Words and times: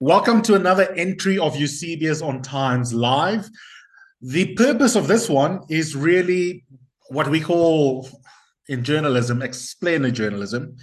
Welcome 0.00 0.42
to 0.42 0.54
another 0.54 0.92
entry 0.92 1.40
of 1.40 1.56
Eusebius 1.56 2.22
on 2.22 2.40
Times 2.40 2.94
Live. 2.94 3.50
The 4.22 4.54
purpose 4.54 4.94
of 4.94 5.08
this 5.08 5.28
one 5.28 5.62
is 5.68 5.96
really 5.96 6.64
what 7.08 7.28
we 7.28 7.40
call 7.40 8.08
in 8.68 8.84
journalism 8.84 9.42
explainer 9.42 10.12
journalism. 10.12 10.76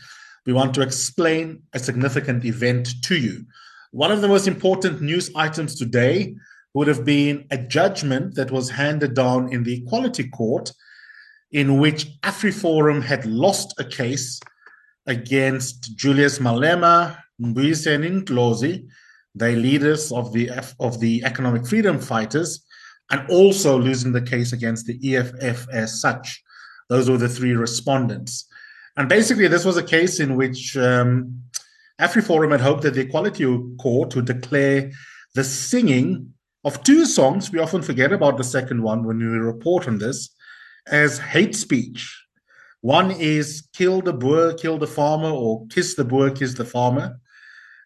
We 0.45 0.51
want 0.51 0.73
to 0.73 0.81
explain 0.81 1.63
a 1.71 1.79
significant 1.79 2.43
event 2.43 2.89
to 3.03 3.15
you. 3.15 3.45
One 3.91 4.11
of 4.11 4.19
the 4.19 4.27
most 4.27 4.47
important 4.49 5.01
news 5.01 5.31
items 5.33 5.75
today 5.75 6.35
would 6.73 6.87
have 6.87 7.05
been 7.05 7.45
a 7.51 7.57
judgment 7.57 8.35
that 8.35 8.51
was 8.51 8.69
handed 8.69 9.13
down 9.13 9.53
in 9.53 9.63
the 9.63 9.81
Equality 9.81 10.27
Court 10.27 10.73
in 11.53 11.79
which 11.79 12.19
AfriForum 12.23 13.01
had 13.01 13.25
lost 13.25 13.79
a 13.79 13.85
case 13.85 14.41
against 15.07 15.95
Julius 15.95 16.39
Malema, 16.39 17.17
Mbuyiseni 17.41 18.23
Ndlozi, 18.23 18.89
they 19.35 19.55
leaders 19.55 20.11
of 20.11 20.33
the 20.33 20.49
of 20.79 20.99
the 20.99 21.23
economic 21.25 21.67
freedom 21.67 21.99
fighters, 21.99 22.65
and 23.11 23.29
also 23.29 23.77
losing 23.77 24.11
the 24.11 24.21
case 24.21 24.53
against 24.53 24.87
the 24.87 25.15
EFF 25.15 25.67
as 25.71 26.01
such. 26.01 26.41
Those 26.89 27.09
were 27.09 27.17
the 27.17 27.29
three 27.29 27.53
respondents. 27.53 28.47
And 28.97 29.09
basically, 29.09 29.47
this 29.47 29.65
was 29.65 29.77
a 29.77 29.83
case 29.83 30.19
in 30.19 30.35
which 30.35 30.77
um, 30.77 31.41
AfriForum 31.99 32.51
had 32.51 32.61
hoped 32.61 32.83
that 32.83 32.93
the 32.93 33.01
Equality 33.01 33.45
Court 33.79 34.15
would 34.15 34.25
declare 34.25 34.91
the 35.33 35.43
singing 35.43 36.33
of 36.63 36.81
two 36.83 37.05
songs, 37.05 37.51
we 37.51 37.59
often 37.59 37.83
forget 37.83 38.11
about 38.11 38.37
the 38.37 38.43
second 38.43 38.81
one 38.81 39.03
when 39.03 39.19
we 39.19 39.25
report 39.25 39.87
on 39.87 39.99
this, 39.99 40.29
as 40.87 41.19
hate 41.19 41.55
speech. 41.55 42.23
One 42.81 43.11
is 43.11 43.67
kill 43.73 44.01
the 44.01 44.13
Boer, 44.13 44.53
kill 44.53 44.77
the 44.77 44.87
farmer, 44.87 45.29
or 45.29 45.67
kiss 45.67 45.95
the 45.95 46.05
Boer, 46.05 46.31
kiss 46.31 46.55
the 46.55 46.65
farmer. 46.65 47.19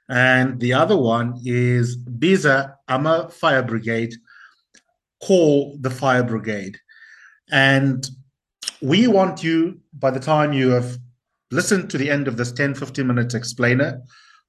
And 0.09 0.59
the 0.59 0.73
other 0.73 0.97
one 0.97 1.39
is 1.45 1.97
Biza 1.97 2.73
Ama 2.87 3.29
Fire 3.29 3.61
Brigade, 3.61 4.15
call 5.21 5.77
the 5.79 5.91
fire 5.91 6.23
brigade. 6.23 6.77
And 7.51 8.07
we 8.81 9.07
want 9.07 9.43
you, 9.43 9.79
by 9.93 10.11
the 10.11 10.19
time 10.19 10.53
you 10.53 10.69
have 10.71 10.97
listened 11.51 11.89
to 11.91 11.97
the 11.97 12.09
end 12.09 12.27
of 12.27 12.38
this 12.38 12.51
10, 12.51 12.75
15 12.75 13.05
minutes 13.05 13.35
explainer, 13.35 14.01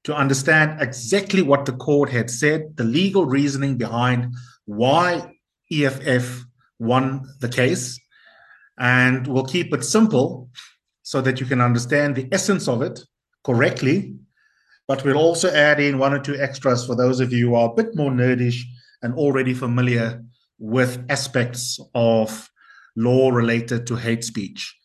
to 0.05 0.15
understand 0.15 0.81
exactly 0.81 1.43
what 1.43 1.67
the 1.67 1.73
court 1.73 2.09
had 2.09 2.31
said, 2.31 2.77
the 2.77 2.85
legal 2.85 3.27
reasoning 3.27 3.77
behind 3.77 4.35
why 4.65 5.31
EFF 5.71 6.45
won 6.79 7.27
the 7.41 7.49
case. 7.49 7.99
And 8.79 9.27
we'll 9.27 9.45
keep 9.45 9.75
it 9.75 9.85
simple 9.85 10.49
so 11.03 11.21
that 11.21 11.39
you 11.39 11.45
can 11.45 11.61
understand 11.61 12.17
the 12.17 12.29
essence 12.33 12.67
of 12.67 12.81
it 12.81 12.99
correctly 13.45 14.15
but 14.91 15.05
we'll 15.05 15.17
also 15.17 15.49
add 15.53 15.79
in 15.79 15.99
one 15.99 16.13
or 16.13 16.19
two 16.19 16.35
extras 16.35 16.85
for 16.85 16.97
those 16.97 17.21
of 17.21 17.33
you 17.33 17.51
who 17.51 17.55
are 17.55 17.71
a 17.71 17.75
bit 17.75 17.95
more 17.95 18.11
nerdish 18.11 18.63
and 19.03 19.15
already 19.15 19.55
familiar 19.55 20.21
with 20.59 21.05
aspects 21.09 21.79
of 21.95 22.51
law 22.97 23.31
related 23.31 23.87
to 23.87 23.95
hate 23.95 24.25
speech. 24.25 24.77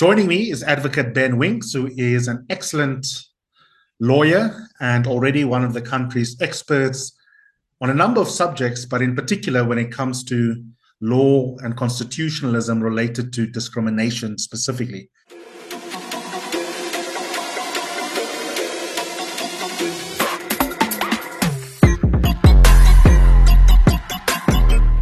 Joining 0.00 0.26
me 0.26 0.50
is 0.50 0.64
Advocate 0.64 1.14
Ben 1.14 1.38
Winks, 1.38 1.72
who 1.72 1.88
is 1.96 2.26
an 2.26 2.44
excellent 2.50 3.06
lawyer 4.00 4.66
and 4.80 5.06
already 5.06 5.44
one 5.44 5.62
of 5.62 5.72
the 5.72 5.82
country's 5.82 6.36
experts 6.40 7.16
on 7.80 7.90
a 7.90 7.94
number 7.94 8.20
of 8.20 8.28
subjects, 8.28 8.84
but 8.84 9.02
in 9.02 9.14
particular 9.14 9.64
when 9.64 9.78
it 9.78 9.92
comes 9.92 10.24
to 10.24 10.64
law 11.00 11.54
and 11.60 11.76
constitutionalism 11.76 12.82
related 12.82 13.32
to 13.34 13.46
discrimination 13.46 14.36
specifically. 14.36 15.11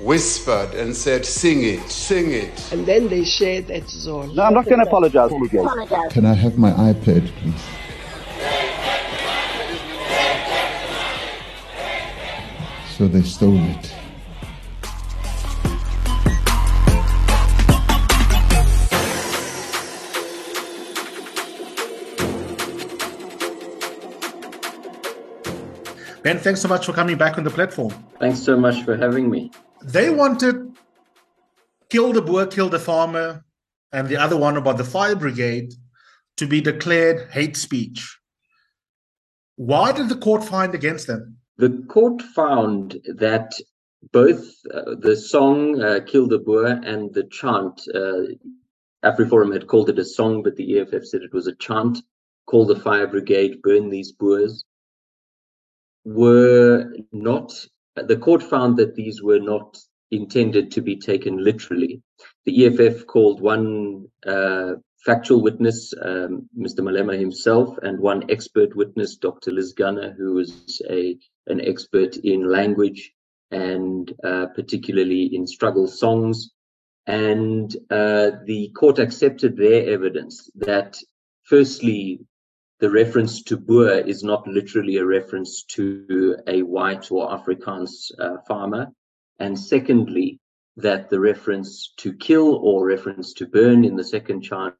whispered 0.00 0.74
and 0.74 0.94
said, 0.94 1.24
Sing 1.24 1.62
it, 1.62 1.88
sing 1.90 2.32
it. 2.32 2.72
And 2.72 2.86
then 2.86 3.08
they 3.08 3.24
shared 3.24 3.68
that 3.68 3.88
zone. 3.88 4.34
No, 4.34 4.42
I'm 4.44 4.54
not 4.54 4.66
going 4.66 4.80
to 4.80 4.86
apologize. 4.86 5.30
Can 6.10 6.26
I 6.26 6.34
have 6.34 6.58
my 6.58 6.70
iPad, 6.72 7.26
please? 7.36 7.62
So 12.96 13.06
they 13.08 13.22
stole 13.22 13.58
it. 13.58 13.92
Ben, 26.22 26.38
thanks 26.38 26.60
so 26.60 26.66
much 26.66 26.86
for 26.86 26.92
coming 26.92 27.16
back 27.16 27.38
on 27.38 27.44
the 27.44 27.50
platform. 27.50 27.92
Thanks 28.18 28.40
so 28.40 28.56
much 28.56 28.82
for 28.82 28.96
having 28.96 29.30
me. 29.30 29.52
They 29.82 30.10
wanted 30.10 30.76
kill 31.90 32.12
the 32.12 32.22
Boer, 32.22 32.46
kill 32.46 32.68
the 32.68 32.78
farmer, 32.78 33.44
and 33.92 34.08
the 34.08 34.16
other 34.16 34.36
one 34.36 34.56
about 34.56 34.78
the 34.78 34.84
fire 34.84 35.16
brigade 35.16 35.72
to 36.36 36.46
be 36.46 36.60
declared 36.60 37.30
hate 37.30 37.56
speech. 37.56 38.18
Why 39.56 39.92
did 39.92 40.08
the 40.08 40.16
court 40.16 40.44
find 40.44 40.74
against 40.74 41.06
them? 41.06 41.38
The 41.56 41.84
court 41.88 42.20
found 42.20 42.98
that 43.16 43.54
both 44.12 44.54
uh, 44.72 44.96
the 44.98 45.16
song 45.16 45.80
uh, 45.80 46.00
Kill 46.06 46.28
the 46.28 46.38
Boer 46.38 46.80
and 46.84 47.12
the 47.14 47.24
chant, 47.24 47.80
uh, 47.94 48.34
AfriForum 49.02 49.52
had 49.52 49.66
called 49.66 49.88
it 49.88 49.98
a 49.98 50.04
song, 50.04 50.42
but 50.42 50.56
the 50.56 50.78
EFF 50.78 51.06
said 51.06 51.22
it 51.22 51.32
was 51.32 51.46
a 51.46 51.54
chant, 51.56 51.98
call 52.46 52.66
the 52.66 52.78
fire 52.78 53.06
brigade, 53.06 53.62
burn 53.62 53.88
these 53.88 54.12
Boers, 54.12 54.64
were 56.04 56.92
not 57.12 57.52
the 57.96 58.16
court 58.16 58.42
found 58.42 58.76
that 58.76 58.94
these 58.94 59.22
were 59.22 59.40
not 59.40 59.78
intended 60.10 60.70
to 60.72 60.80
be 60.80 60.96
taken 60.96 61.42
literally. 61.42 62.02
The 62.44 62.66
EFF 62.66 63.06
called 63.06 63.40
one 63.40 64.06
uh, 64.26 64.74
factual 65.04 65.42
witness, 65.42 65.92
um, 66.00 66.48
Mr. 66.58 66.80
Malema 66.80 67.18
himself, 67.18 67.76
and 67.82 67.98
one 67.98 68.30
expert 68.30 68.76
witness, 68.76 69.16
Dr. 69.16 69.52
Liz 69.52 69.72
Gunner, 69.72 70.14
who 70.16 70.34
was 70.34 70.82
a 70.88 71.16
an 71.48 71.60
expert 71.60 72.16
in 72.16 72.50
language 72.50 73.12
and 73.52 74.12
uh, 74.24 74.46
particularly 74.54 75.34
in 75.34 75.46
struggle 75.46 75.86
songs. 75.86 76.50
And 77.06 77.74
uh, 77.88 78.32
the 78.44 78.72
court 78.76 78.98
accepted 78.98 79.56
their 79.56 79.88
evidence 79.88 80.50
that, 80.56 80.98
firstly, 81.44 82.26
the 82.78 82.90
reference 82.90 83.42
to 83.44 83.56
Boer 83.56 84.00
is 84.00 84.22
not 84.22 84.46
literally 84.46 84.96
a 84.98 85.04
reference 85.04 85.62
to 85.64 86.36
a 86.46 86.62
white 86.62 87.10
or 87.10 87.30
Afrikaans 87.30 88.10
uh, 88.18 88.36
farmer. 88.46 88.92
And 89.38 89.58
secondly, 89.58 90.40
that 90.76 91.08
the 91.08 91.18
reference 91.18 91.94
to 91.96 92.12
kill 92.12 92.56
or 92.56 92.86
reference 92.86 93.32
to 93.34 93.46
burn 93.46 93.84
in 93.84 93.96
the 93.96 94.04
second 94.04 94.42
chant 94.42 94.74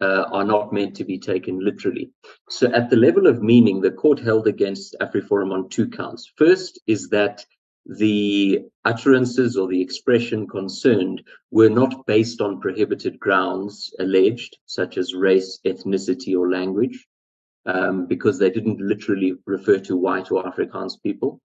uh, 0.00 0.24
are 0.32 0.44
not 0.44 0.72
meant 0.72 0.96
to 0.96 1.04
be 1.04 1.18
taken 1.18 1.64
literally. 1.64 2.10
So 2.48 2.66
at 2.72 2.90
the 2.90 2.96
level 2.96 3.28
of 3.28 3.42
meaning, 3.42 3.80
the 3.80 3.92
court 3.92 4.18
held 4.18 4.48
against 4.48 4.96
AfriForum 5.00 5.52
on 5.52 5.68
two 5.68 5.88
counts. 5.88 6.32
First 6.36 6.80
is 6.88 7.10
that 7.10 7.44
the 7.86 8.62
utterances 8.84 9.56
or 9.56 9.68
the 9.68 9.80
expression 9.80 10.48
concerned 10.48 11.22
were 11.52 11.70
not 11.70 12.06
based 12.06 12.40
on 12.40 12.60
prohibited 12.60 13.20
grounds 13.20 13.94
alleged, 14.00 14.58
such 14.66 14.98
as 14.98 15.14
race, 15.14 15.60
ethnicity, 15.64 16.36
or 16.36 16.50
language 16.50 17.06
um, 17.66 18.06
because 18.06 18.38
they 18.38 18.50
didn't 18.50 18.80
literally 18.80 19.34
refer 19.46 19.78
to 19.78 19.96
white 19.96 20.30
or 20.30 20.44
Afrikaans 20.44 20.94
people. 21.02 21.40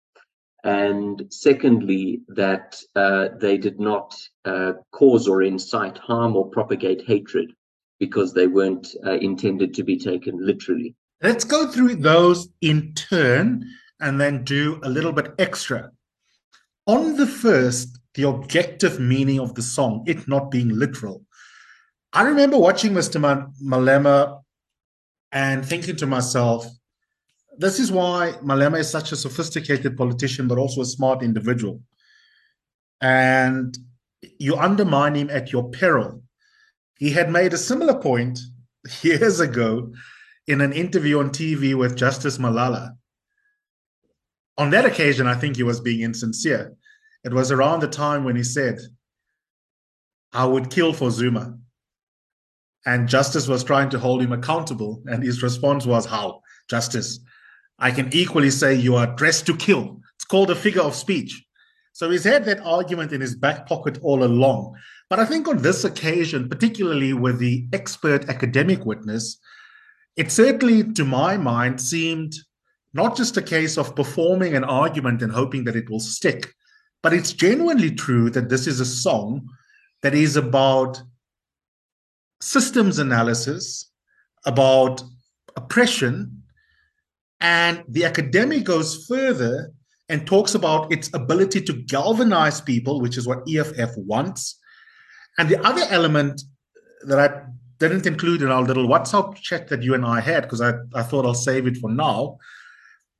And 0.64 1.24
secondly, 1.30 2.20
that 2.28 2.80
uh, 2.94 3.28
they 3.40 3.58
did 3.58 3.80
not 3.80 4.14
uh, 4.44 4.74
cause 4.92 5.26
or 5.26 5.42
incite 5.42 5.98
harm 5.98 6.36
or 6.36 6.48
propagate 6.48 7.02
hatred 7.04 7.52
because 7.98 8.32
they 8.32 8.46
weren't 8.46 8.88
uh, 9.04 9.12
intended 9.12 9.74
to 9.74 9.82
be 9.82 9.98
taken 9.98 10.44
literally. 10.44 10.94
Let's 11.20 11.44
go 11.44 11.70
through 11.70 11.96
those 11.96 12.48
in 12.60 12.94
turn 12.94 13.64
and 14.00 14.20
then 14.20 14.44
do 14.44 14.80
a 14.82 14.88
little 14.88 15.12
bit 15.12 15.32
extra. 15.38 15.90
On 16.86 17.16
the 17.16 17.26
first, 17.26 17.98
the 18.14 18.24
objective 18.28 18.98
meaning 18.98 19.40
of 19.40 19.54
the 19.54 19.62
song, 19.62 20.04
it 20.06 20.26
not 20.28 20.50
being 20.50 20.68
literal. 20.68 21.24
I 22.12 22.22
remember 22.24 22.58
watching 22.58 22.92
Mr. 22.92 23.20
Malema 23.64 24.42
and 25.32 25.64
thinking 25.64 25.96
to 25.96 26.06
myself, 26.06 26.66
this 27.58 27.78
is 27.78 27.90
why 27.90 28.34
Malema 28.42 28.78
is 28.78 28.90
such 28.90 29.12
a 29.12 29.16
sophisticated 29.16 29.96
politician, 29.96 30.48
but 30.48 30.58
also 30.58 30.80
a 30.80 30.86
smart 30.86 31.22
individual. 31.22 31.80
And 33.00 33.76
you 34.38 34.56
undermine 34.56 35.14
him 35.14 35.30
at 35.30 35.52
your 35.52 35.70
peril. 35.70 36.22
He 36.98 37.10
had 37.10 37.30
made 37.30 37.52
a 37.52 37.58
similar 37.58 37.98
point 38.00 38.38
years 39.02 39.40
ago 39.40 39.92
in 40.46 40.60
an 40.60 40.72
interview 40.72 41.18
on 41.18 41.30
TV 41.30 41.74
with 41.74 41.96
Justice 41.96 42.38
Malala. 42.38 42.96
On 44.58 44.70
that 44.70 44.84
occasion, 44.84 45.26
I 45.26 45.34
think 45.34 45.56
he 45.56 45.62
was 45.62 45.80
being 45.80 46.02
insincere. 46.02 46.74
It 47.24 47.32
was 47.32 47.50
around 47.50 47.80
the 47.80 47.88
time 47.88 48.24
when 48.24 48.36
he 48.36 48.44
said, 48.44 48.78
I 50.32 50.44
would 50.44 50.70
kill 50.70 50.92
for 50.92 51.10
Zuma. 51.10 51.58
And 52.84 53.08
Justice 53.08 53.48
was 53.48 53.62
trying 53.62 53.90
to 53.90 53.98
hold 53.98 54.22
him 54.22 54.32
accountable. 54.32 55.02
And 55.06 55.22
his 55.22 55.42
response 55.42 55.86
was, 55.86 56.06
How? 56.06 56.40
Justice, 56.68 57.20
I 57.78 57.90
can 57.90 58.08
equally 58.12 58.50
say 58.50 58.74
you 58.74 58.96
are 58.96 59.14
dressed 59.14 59.46
to 59.46 59.56
kill. 59.56 60.00
It's 60.16 60.24
called 60.24 60.50
a 60.50 60.54
figure 60.54 60.82
of 60.82 60.94
speech. 60.94 61.44
So 61.92 62.10
he's 62.10 62.24
had 62.24 62.44
that 62.46 62.60
argument 62.60 63.12
in 63.12 63.20
his 63.20 63.34
back 63.34 63.66
pocket 63.66 63.98
all 64.02 64.24
along. 64.24 64.74
But 65.10 65.20
I 65.20 65.26
think 65.26 65.46
on 65.46 65.58
this 65.58 65.84
occasion, 65.84 66.48
particularly 66.48 67.12
with 67.12 67.38
the 67.38 67.66
expert 67.72 68.28
academic 68.28 68.86
witness, 68.86 69.38
it 70.16 70.30
certainly, 70.30 70.84
to 70.94 71.04
my 71.04 71.36
mind, 71.36 71.80
seemed 71.80 72.34
not 72.94 73.16
just 73.16 73.36
a 73.36 73.42
case 73.42 73.76
of 73.78 73.96
performing 73.96 74.54
an 74.54 74.64
argument 74.64 75.22
and 75.22 75.32
hoping 75.32 75.64
that 75.64 75.76
it 75.76 75.88
will 75.90 76.00
stick, 76.00 76.52
but 77.02 77.12
it's 77.12 77.32
genuinely 77.32 77.90
true 77.90 78.30
that 78.30 78.48
this 78.48 78.66
is 78.66 78.80
a 78.80 78.86
song 78.86 79.48
that 80.02 80.14
is 80.14 80.36
about 80.36 81.02
systems 82.42 82.98
analysis, 82.98 83.90
about 84.44 85.02
oppression, 85.56 86.42
and 87.40 87.84
the 87.88 88.04
academic 88.04 88.64
goes 88.64 89.06
further 89.06 89.72
and 90.08 90.26
talks 90.26 90.54
about 90.54 90.92
its 90.92 91.08
ability 91.14 91.60
to 91.62 91.72
galvanize 91.72 92.60
people, 92.60 93.00
which 93.00 93.16
is 93.16 93.26
what 93.26 93.48
EFF 93.48 93.96
wants. 93.96 94.58
And 95.38 95.48
the 95.48 95.64
other 95.64 95.84
element 95.88 96.42
that 97.06 97.18
I 97.18 97.42
didn't 97.78 98.06
include 98.06 98.42
in 98.42 98.48
our 98.48 98.62
little 98.62 98.88
WhatsApp 98.88 99.36
chat 99.36 99.68
that 99.68 99.82
you 99.82 99.94
and 99.94 100.04
I 100.04 100.20
had, 100.20 100.42
because 100.42 100.60
I, 100.60 100.72
I 100.94 101.02
thought 101.02 101.24
I'll 101.24 101.34
save 101.34 101.66
it 101.66 101.76
for 101.78 101.90
now, 101.90 102.38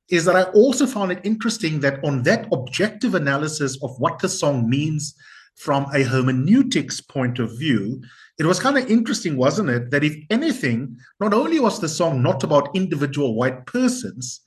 is 0.09 0.25
that 0.25 0.35
I 0.35 0.43
also 0.51 0.85
found 0.85 1.11
it 1.13 1.21
interesting 1.23 1.79
that 1.79 2.03
on 2.03 2.23
that 2.23 2.47
objective 2.51 3.15
analysis 3.15 3.81
of 3.81 3.97
what 3.99 4.19
the 4.19 4.29
song 4.29 4.69
means 4.69 5.15
from 5.55 5.85
a 5.93 6.03
hermeneutics 6.03 7.01
point 7.01 7.39
of 7.39 7.57
view, 7.57 8.01
it 8.39 8.45
was 8.45 8.59
kind 8.59 8.77
of 8.77 8.89
interesting, 8.89 9.37
wasn't 9.37 9.69
it? 9.69 9.91
That 9.91 10.03
if 10.03 10.15
anything, 10.29 10.97
not 11.19 11.33
only 11.33 11.59
was 11.59 11.79
the 11.79 11.89
song 11.89 12.21
not 12.21 12.43
about 12.43 12.75
individual 12.75 13.35
white 13.35 13.65
persons, 13.65 14.41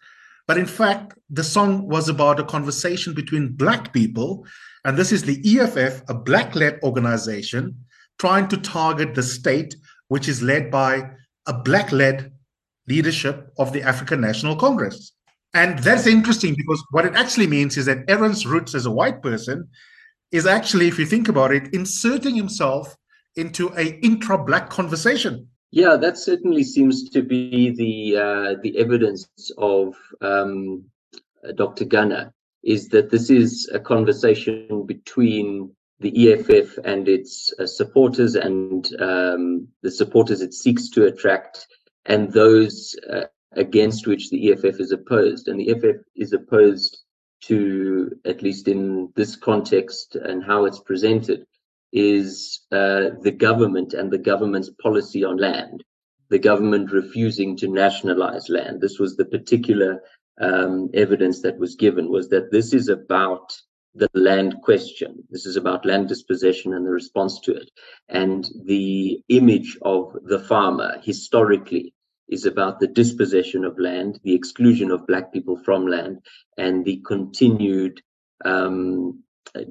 but 0.47 0.58
in 0.58 0.67
fact, 0.67 1.14
the 1.31 1.44
song 1.44 1.88
was 1.88 2.08
about 2.08 2.41
a 2.41 2.44
conversation 2.44 3.14
between 3.14 3.53
Black 3.53 3.93
people. 3.93 4.47
And 4.85 4.97
this 4.97 5.12
is 5.12 5.23
the 5.23 5.41
EFF, 5.44 6.03
a 6.08 6.14
Black 6.14 6.55
led 6.55 6.79
organization, 6.82 7.76
trying 8.19 8.49
to 8.49 8.56
target 8.56 9.14
the 9.14 9.23
state, 9.23 9.75
which 10.09 10.29
is 10.29 10.43
led 10.43 10.70
by 10.70 11.11
a 11.47 11.52
Black 11.52 11.91
led 11.93 12.32
leadership 12.88 13.52
of 13.59 13.73
the 13.73 13.82
African 13.82 14.20
National 14.20 14.55
Congress. 14.56 15.12
And 15.55 15.79
that's 15.79 16.06
interesting 16.06 16.55
because 16.55 16.85
what 16.91 17.06
it 17.06 17.14
actually 17.14 17.47
means 17.47 17.76
is 17.76 17.87
that 17.87 18.05
Ernst 18.09 18.44
Roets 18.44 18.75
as 18.75 18.87
a 18.87 18.91
white 18.91 19.23
person 19.23 19.69
is 20.32 20.46
actually, 20.46 20.88
if 20.88 20.99
you 20.99 21.06
think 21.06 21.28
about 21.28 21.52
it, 21.52 21.73
inserting 21.73 22.34
himself 22.34 22.96
into 23.37 23.73
a 23.76 23.99
intra-black 24.00 24.70
conversation. 24.70 25.49
Yeah, 25.70 25.96
that 25.96 26.17
certainly 26.17 26.64
seems 26.64 27.11
to 27.11 27.23
be 27.23 27.70
the 27.70 28.17
uh, 28.17 28.55
the 28.62 28.78
evidence 28.78 29.28
of 29.58 29.94
um, 30.23 30.84
Dr. 31.55 31.84
Gunner 31.84 32.32
is 32.62 32.88
that 32.88 33.11
this 33.11 33.31
is 33.31 33.70
a 33.73 33.78
conversation 33.78 34.84
between 34.87 35.70
the 36.00 36.32
EFF 36.32 36.78
and 36.84 37.08
its 37.08 37.52
uh, 37.58 37.67
supporters 37.67 38.34
and 38.34 38.90
um, 39.00 39.69
the 39.82 39.90
supporters 39.90 40.43
it 40.43 40.52
seeks 40.52 40.88
to 40.90 41.06
attract 41.06 41.67
and 42.06 42.32
those 42.32 42.94
uh, 43.11 43.25
against 43.52 44.06
which 44.06 44.31
the 44.31 44.52
EFF 44.52 44.81
is 44.81 44.93
opposed. 44.93 45.49
And 45.49 45.58
the 45.58 45.70
EFF 45.70 46.02
is 46.17 46.32
opposed 46.32 46.99
to, 47.43 48.11
at 48.25 48.43
least 48.43 48.69
in 48.69 49.12
this 49.15 49.37
context 49.37 50.17
and 50.17 50.43
how 50.43 50.65
it's 50.65 50.81
presented, 50.81 51.47
is 51.93 52.61
uh, 52.73 53.11
the 53.23 53.35
government 53.37 53.94
and 53.94 54.11
the 54.11 54.19
government's 54.19 54.71
policy 54.83 55.25
on 55.25 55.37
land, 55.37 55.85
the 56.29 56.38
government 56.38 56.93
refusing 56.93 57.56
to 57.56 57.69
nationalize 57.69 58.49
land. 58.49 58.81
This 58.81 58.99
was 58.99 59.17
the 59.17 59.25
particular 59.25 60.03
um, 60.41 60.91
evidence 60.94 61.43
that 61.43 61.59
was 61.59 61.77
given, 61.77 62.11
was 62.11 62.29
that 62.31 62.50
this 62.50 62.73
is 62.73 62.88
about 62.88 63.56
the 63.94 64.11
land 64.12 64.56
question. 64.62 65.25
This 65.31 65.47
is 65.47 65.56
about 65.56 65.87
land 65.87 66.09
dispossession 66.09 66.75
and 66.75 66.85
the 66.85 66.91
response 66.91 67.41
to 67.41 67.55
it. 67.55 67.71
And 68.09 68.47
the 68.65 69.23
image 69.29 69.79
of 69.83 70.15
the 70.25 70.38
farmer 70.38 71.00
historically 71.03 71.94
is 72.28 72.44
about 72.44 72.81
the 72.81 72.87
dispossession 72.87 73.64
of 73.64 73.78
land, 73.78 74.20
the 74.25 74.34
exclusion 74.34 74.90
of 74.90 75.06
black 75.06 75.32
people 75.32 75.56
from 75.56 75.87
land, 75.87 76.19
and 76.56 76.84
the 76.84 77.02
continued 77.06 78.00
um, 78.44 79.23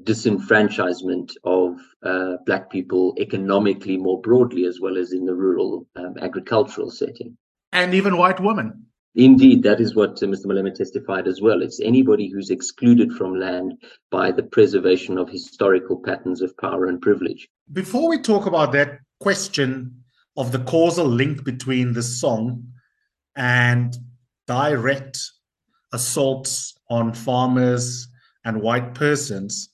disenfranchisement 0.03 1.31
of 1.43 1.79
uh, 2.03 2.37
black 2.45 2.69
people 2.69 3.13
economically 3.19 3.97
more 3.97 4.21
broadly, 4.21 4.65
as 4.65 4.79
well 4.79 4.97
as 4.97 5.11
in 5.11 5.25
the 5.25 5.35
rural 5.35 5.87
um, 5.95 6.15
agricultural 6.21 6.89
setting. 6.89 7.37
And 7.71 7.93
even 7.93 8.17
white 8.17 8.39
women. 8.39 8.85
Indeed, 9.15 9.63
that 9.63 9.79
is 9.79 9.95
what 9.95 10.21
uh, 10.21 10.25
Mr. 10.25 10.45
Malema 10.45 10.73
testified 10.73 11.27
as 11.27 11.41
well. 11.41 11.61
It's 11.61 11.79
anybody 11.79 12.29
who's 12.29 12.49
excluded 12.49 13.13
from 13.13 13.39
land 13.39 13.73
by 14.11 14.31
the 14.31 14.43
preservation 14.43 15.17
of 15.17 15.29
historical 15.29 15.97
patterns 15.97 16.41
of 16.41 16.55
power 16.57 16.87
and 16.87 17.01
privilege. 17.01 17.47
Before 17.71 18.09
we 18.09 18.19
talk 18.19 18.45
about 18.45 18.73
that 18.73 18.99
question 19.19 20.03
of 20.37 20.51
the 20.51 20.59
causal 20.59 21.05
link 21.07 21.43
between 21.43 21.93
the 21.93 22.03
song 22.03 22.63
and 23.35 23.95
direct 24.47 25.19
assaults 25.93 26.77
on 26.89 27.13
farmers 27.13 28.07
and 28.43 28.61
white 28.61 28.93
persons, 28.93 29.69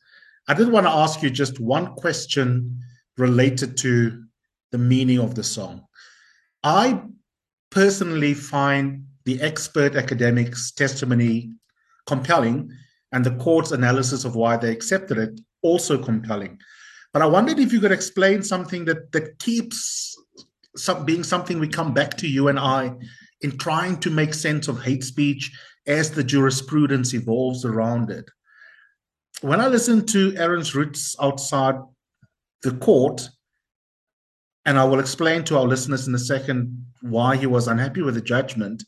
I 0.47 0.53
did 0.53 0.71
want 0.71 0.85
to 0.85 0.91
ask 0.91 1.21
you 1.21 1.29
just 1.29 1.59
one 1.59 1.95
question 1.95 2.79
related 3.17 3.77
to 3.77 4.23
the 4.71 4.77
meaning 4.77 5.19
of 5.19 5.35
the 5.35 5.43
song. 5.43 5.85
I 6.63 7.01
personally 7.69 8.33
find 8.33 9.05
the 9.25 9.41
expert 9.41 9.95
academics' 9.95 10.71
testimony 10.71 11.51
compelling 12.05 12.71
and 13.11 13.25
the 13.25 13.35
court's 13.35 13.71
analysis 13.71 14.25
of 14.25 14.35
why 14.35 14.57
they 14.57 14.71
accepted 14.71 15.17
it 15.17 15.39
also 15.61 16.01
compelling. 16.01 16.59
But 17.13 17.21
I 17.21 17.25
wondered 17.25 17.59
if 17.59 17.73
you 17.73 17.79
could 17.79 17.91
explain 17.91 18.41
something 18.41 18.85
that 18.85 19.11
that 19.11 19.37
keeps 19.39 20.15
some, 20.75 21.05
being 21.05 21.23
something 21.23 21.59
we 21.59 21.67
come 21.67 21.93
back 21.93 22.17
to 22.17 22.27
you 22.27 22.47
and 22.47 22.59
I 22.59 22.93
in 23.41 23.57
trying 23.57 23.99
to 24.01 24.09
make 24.09 24.33
sense 24.33 24.67
of 24.67 24.83
hate 24.83 25.03
speech 25.03 25.51
as 25.87 26.11
the 26.11 26.23
jurisprudence 26.23 27.13
evolves 27.13 27.65
around 27.65 28.11
it. 28.11 28.29
When 29.41 29.59
I 29.59 29.67
listened 29.67 30.07
to 30.09 30.35
Ernst 30.37 30.75
Roets 30.75 31.15
outside 31.19 31.75
the 32.61 32.73
court, 32.73 33.27
and 34.65 34.77
I 34.77 34.83
will 34.83 34.99
explain 34.99 35.43
to 35.45 35.57
our 35.57 35.65
listeners 35.65 36.07
in 36.07 36.13
a 36.13 36.19
second 36.19 36.85
why 37.01 37.35
he 37.35 37.47
was 37.47 37.67
unhappy 37.67 38.03
with 38.03 38.13
the 38.13 38.21
judgment. 38.21 38.83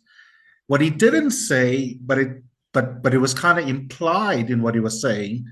What 0.67 0.81
he 0.81 0.91
didn't 0.91 1.31
say, 1.31 1.97
but 2.01 2.19
it 2.19 2.43
but 2.73 3.01
but 3.01 3.13
it 3.13 3.17
was 3.17 3.33
kind 3.33 3.59
of 3.59 3.67
implied 3.67 4.51
in 4.51 4.61
what 4.61 4.75
he 4.75 4.79
was 4.79 5.01
saying, 5.01 5.45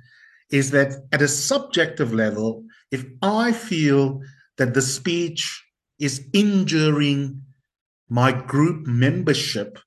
is 0.52 0.70
that 0.72 0.94
at 1.12 1.22
a 1.22 1.28
subjective 1.28 2.14
level, 2.14 2.64
if 2.92 3.04
I 3.24 3.52
feel 3.52 4.22
that 4.58 4.76
the 4.76 4.82
speech 4.82 5.64
is 6.02 6.28
injuring 6.34 7.42
my 8.10 8.32
group 8.32 8.88
membership 8.88 9.78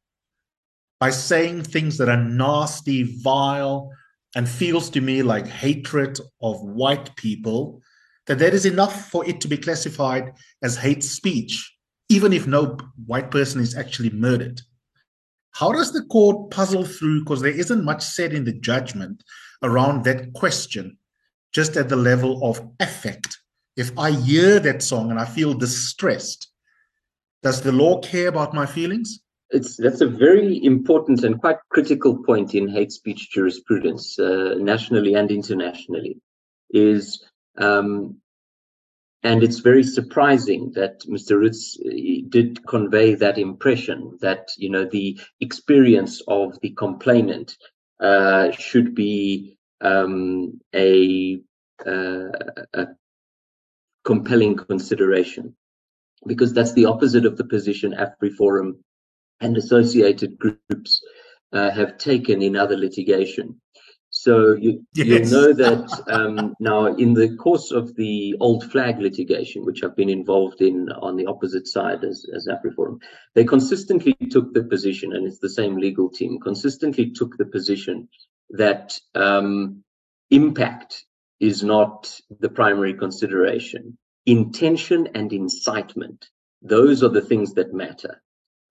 by 1.00 1.10
saying 1.10 1.62
things 1.62 1.98
that 1.98 2.08
are 2.08 2.24
nasty, 2.24 3.02
vile, 3.20 3.90
and 4.36 4.48
feels 4.48 4.88
to 4.88 5.00
me 5.00 5.22
like 5.22 5.46
hatred 5.46 6.18
of 6.40 6.62
white 6.62 7.14
people, 7.16 7.82
that 8.26 8.38
that 8.38 8.54
is 8.54 8.64
enough 8.64 9.10
for 9.10 9.28
it 9.28 9.40
to 9.40 9.48
be 9.48 9.58
classified 9.58 10.32
as 10.62 10.76
hate 10.76 11.04
speech, 11.04 11.76
even 12.08 12.32
if 12.32 12.46
no 12.46 12.78
white 13.06 13.30
person 13.30 13.60
is 13.60 13.76
actually 13.76 14.10
murdered. 14.10 14.60
How 15.50 15.72
does 15.72 15.92
the 15.92 16.04
court 16.04 16.50
puzzle 16.50 16.84
through? 16.84 17.20
Because 17.20 17.42
there 17.42 17.52
isn't 17.52 17.84
much 17.84 18.02
said 18.02 18.32
in 18.32 18.44
the 18.44 18.52
judgment 18.52 19.22
around 19.62 20.04
that 20.04 20.32
question, 20.32 20.96
just 21.52 21.76
at 21.76 21.88
the 21.88 21.96
level 21.96 22.48
of 22.48 22.60
affect 22.80 23.38
if 23.76 23.96
I 23.98 24.12
hear 24.12 24.60
that 24.60 24.82
song 24.82 25.10
and 25.10 25.18
I 25.18 25.24
feel 25.24 25.54
distressed, 25.54 26.48
does 27.42 27.60
the 27.62 27.72
law 27.72 28.00
care 28.00 28.28
about 28.28 28.54
my 28.54 28.66
feelings? 28.66 29.20
It's 29.50 29.76
that's 29.76 30.00
a 30.00 30.06
very 30.06 30.64
important 30.64 31.22
and 31.22 31.40
quite 31.40 31.58
critical 31.70 32.22
point 32.24 32.54
in 32.54 32.68
hate 32.68 32.92
speech 32.92 33.30
jurisprudence, 33.30 34.18
uh, 34.18 34.54
nationally 34.58 35.14
and 35.14 35.30
internationally. 35.30 36.18
Is 36.70 37.24
um, 37.58 38.16
and 39.22 39.42
it's 39.42 39.60
very 39.60 39.82
surprising 39.82 40.72
that 40.74 41.00
Mr. 41.00 41.40
Ritz 41.40 41.78
uh, 41.80 41.90
did 42.28 42.66
convey 42.66 43.14
that 43.14 43.38
impression 43.38 44.18
that 44.20 44.48
you 44.56 44.70
know 44.70 44.84
the 44.84 45.18
experience 45.40 46.22
of 46.28 46.58
the 46.60 46.70
complainant 46.70 47.56
uh, 48.00 48.50
should 48.52 48.94
be 48.94 49.56
um, 49.80 50.60
a, 50.74 51.40
uh, 51.86 52.28
a 52.72 52.86
compelling 54.04 54.56
consideration, 54.56 55.56
because 56.26 56.52
that's 56.52 56.74
the 56.74 56.86
opposite 56.86 57.26
of 57.26 57.36
the 57.36 57.44
position 57.44 57.94
AfriForum 57.94 58.74
and 59.40 59.56
associated 59.56 60.38
groups 60.38 61.02
uh, 61.52 61.70
have 61.70 61.98
taken 61.98 62.42
in 62.42 62.56
other 62.56 62.76
litigation. 62.76 63.60
So 64.10 64.52
you, 64.52 64.86
yes. 64.94 65.06
you'll 65.06 65.42
know 65.42 65.52
that 65.52 66.02
um, 66.08 66.54
now 66.60 66.86
in 66.86 67.14
the 67.14 67.34
course 67.36 67.72
of 67.72 67.96
the 67.96 68.36
old 68.38 68.70
flag 68.70 69.00
litigation, 69.00 69.64
which 69.64 69.82
I've 69.82 69.96
been 69.96 70.08
involved 70.08 70.60
in 70.60 70.88
on 70.90 71.16
the 71.16 71.26
opposite 71.26 71.66
side 71.66 72.04
as, 72.04 72.24
as 72.34 72.46
AfriForum, 72.46 73.00
they 73.34 73.44
consistently 73.44 74.14
took 74.30 74.54
the 74.54 74.62
position, 74.62 75.14
and 75.14 75.26
it's 75.26 75.40
the 75.40 75.50
same 75.50 75.76
legal 75.76 76.08
team, 76.08 76.38
consistently 76.38 77.10
took 77.10 77.36
the 77.36 77.46
position 77.46 78.08
that 78.50 78.98
um, 79.16 79.82
impact 80.30 81.04
is 81.44 81.62
not 81.62 82.20
the 82.40 82.48
primary 82.48 82.94
consideration. 82.94 83.98
Intention 84.26 85.08
and 85.14 85.32
incitement, 85.32 86.26
those 86.62 87.02
are 87.02 87.10
the 87.10 87.20
things 87.30 87.52
that 87.54 87.74
matter 87.74 88.22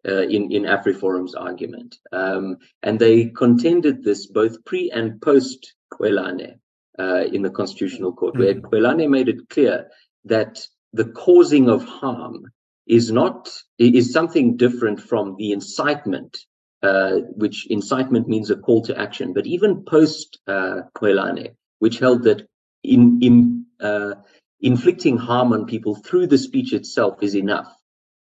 uh, 0.08 0.24
in, 0.24 0.52
in 0.52 0.64
AfriForum's 0.64 1.36
argument. 1.36 1.96
Um, 2.12 2.58
and 2.82 3.00
they 3.00 3.26
contended 3.26 4.04
this 4.04 4.26
both 4.26 4.66
pre 4.66 4.90
and 4.90 5.22
post 5.22 5.76
Qwelane 5.94 6.56
uh, 6.98 7.24
in 7.32 7.44
the 7.44 7.52
Constitutional 7.52 8.14
Court, 8.14 8.38
where 8.38 8.56
mm-hmm. 8.56 8.66
Qwelane 8.66 9.10
made 9.10 9.30
it 9.30 9.50
clear 9.50 9.90
that 10.26 10.66
the 10.94 11.06
causing 11.06 11.70
of 11.70 11.84
harm 11.86 12.52
is 12.88 13.12
not 13.12 13.50
is 13.78 14.12
something 14.12 14.58
different 14.58 15.00
from 15.00 15.36
the 15.38 15.52
incitement, 15.52 16.38
uh, 16.82 17.18
which 17.36 17.68
incitement 17.70 18.28
means 18.28 18.50
a 18.50 18.56
call 18.56 18.82
to 18.84 19.00
action. 19.00 19.34
But 19.34 19.46
even 19.46 19.86
post 19.86 20.40
uh, 20.48 20.82
Qwelane, 20.98 21.56
which 21.80 22.00
held 22.00 22.24
that 22.24 22.48
in, 22.84 23.20
in 23.22 23.66
uh, 23.80 24.16
inflicting 24.60 25.18
harm 25.18 25.54
on 25.54 25.66
people 25.66 25.96
through 25.96 26.28
the 26.28 26.38
speech 26.38 26.74
itself 26.74 27.22
is 27.22 27.36
enough 27.36 27.74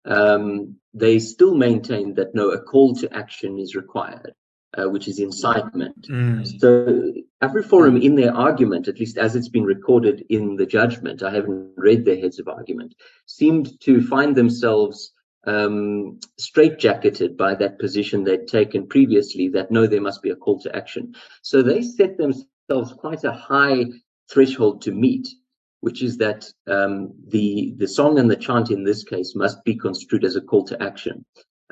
um, 0.04 0.76
they 0.94 1.18
still 1.18 1.54
maintain 1.54 2.14
that 2.14 2.34
no, 2.34 2.50
a 2.50 2.60
call 2.60 2.94
to 2.96 3.14
action 3.14 3.58
is 3.58 3.74
required, 3.74 4.34
uh, 4.76 4.88
which 4.88 5.08
is 5.08 5.18
incitement. 5.18 6.06
Mm. 6.08 6.60
So 6.60 7.12
AfriForum, 7.42 8.02
in 8.02 8.14
their 8.14 8.34
argument, 8.34 8.88
at 8.88 8.98
least 8.98 9.16
as 9.16 9.36
it's 9.36 9.48
been 9.48 9.64
recorded 9.64 10.24
in 10.28 10.56
the 10.56 10.66
judgment, 10.66 11.22
I 11.22 11.30
haven't 11.30 11.74
read 11.76 12.04
their 12.04 12.18
heads 12.18 12.38
of 12.38 12.48
argument, 12.48 12.94
seemed 13.26 13.80
to 13.82 14.06
find 14.06 14.36
themselves 14.36 15.12
um, 15.44 16.20
straitjacketed 16.40 17.36
by 17.36 17.54
that 17.56 17.78
position 17.78 18.22
they'd 18.22 18.46
taken 18.46 18.86
previously 18.86 19.48
that 19.48 19.70
no, 19.70 19.86
there 19.86 20.00
must 20.00 20.22
be 20.22 20.30
a 20.30 20.36
call 20.36 20.60
to 20.60 20.76
action. 20.76 21.14
So 21.42 21.62
they 21.62 21.82
set 21.82 22.16
themselves 22.16 22.92
quite 22.96 23.24
a 23.24 23.32
high 23.32 23.86
threshold 24.32 24.82
to 24.82 24.92
meet 24.92 25.28
which 25.82 26.00
is 26.00 26.16
that 26.16 26.46
um, 26.68 27.12
the 27.28 27.74
the 27.76 27.88
song 27.88 28.18
and 28.18 28.30
the 28.30 28.36
chant 28.36 28.70
in 28.70 28.84
this 28.84 29.02
case 29.02 29.34
must 29.34 29.62
be 29.64 29.74
construed 29.74 30.24
as 30.24 30.36
a 30.36 30.40
call 30.40 30.64
to 30.64 30.80
action. 30.80 31.24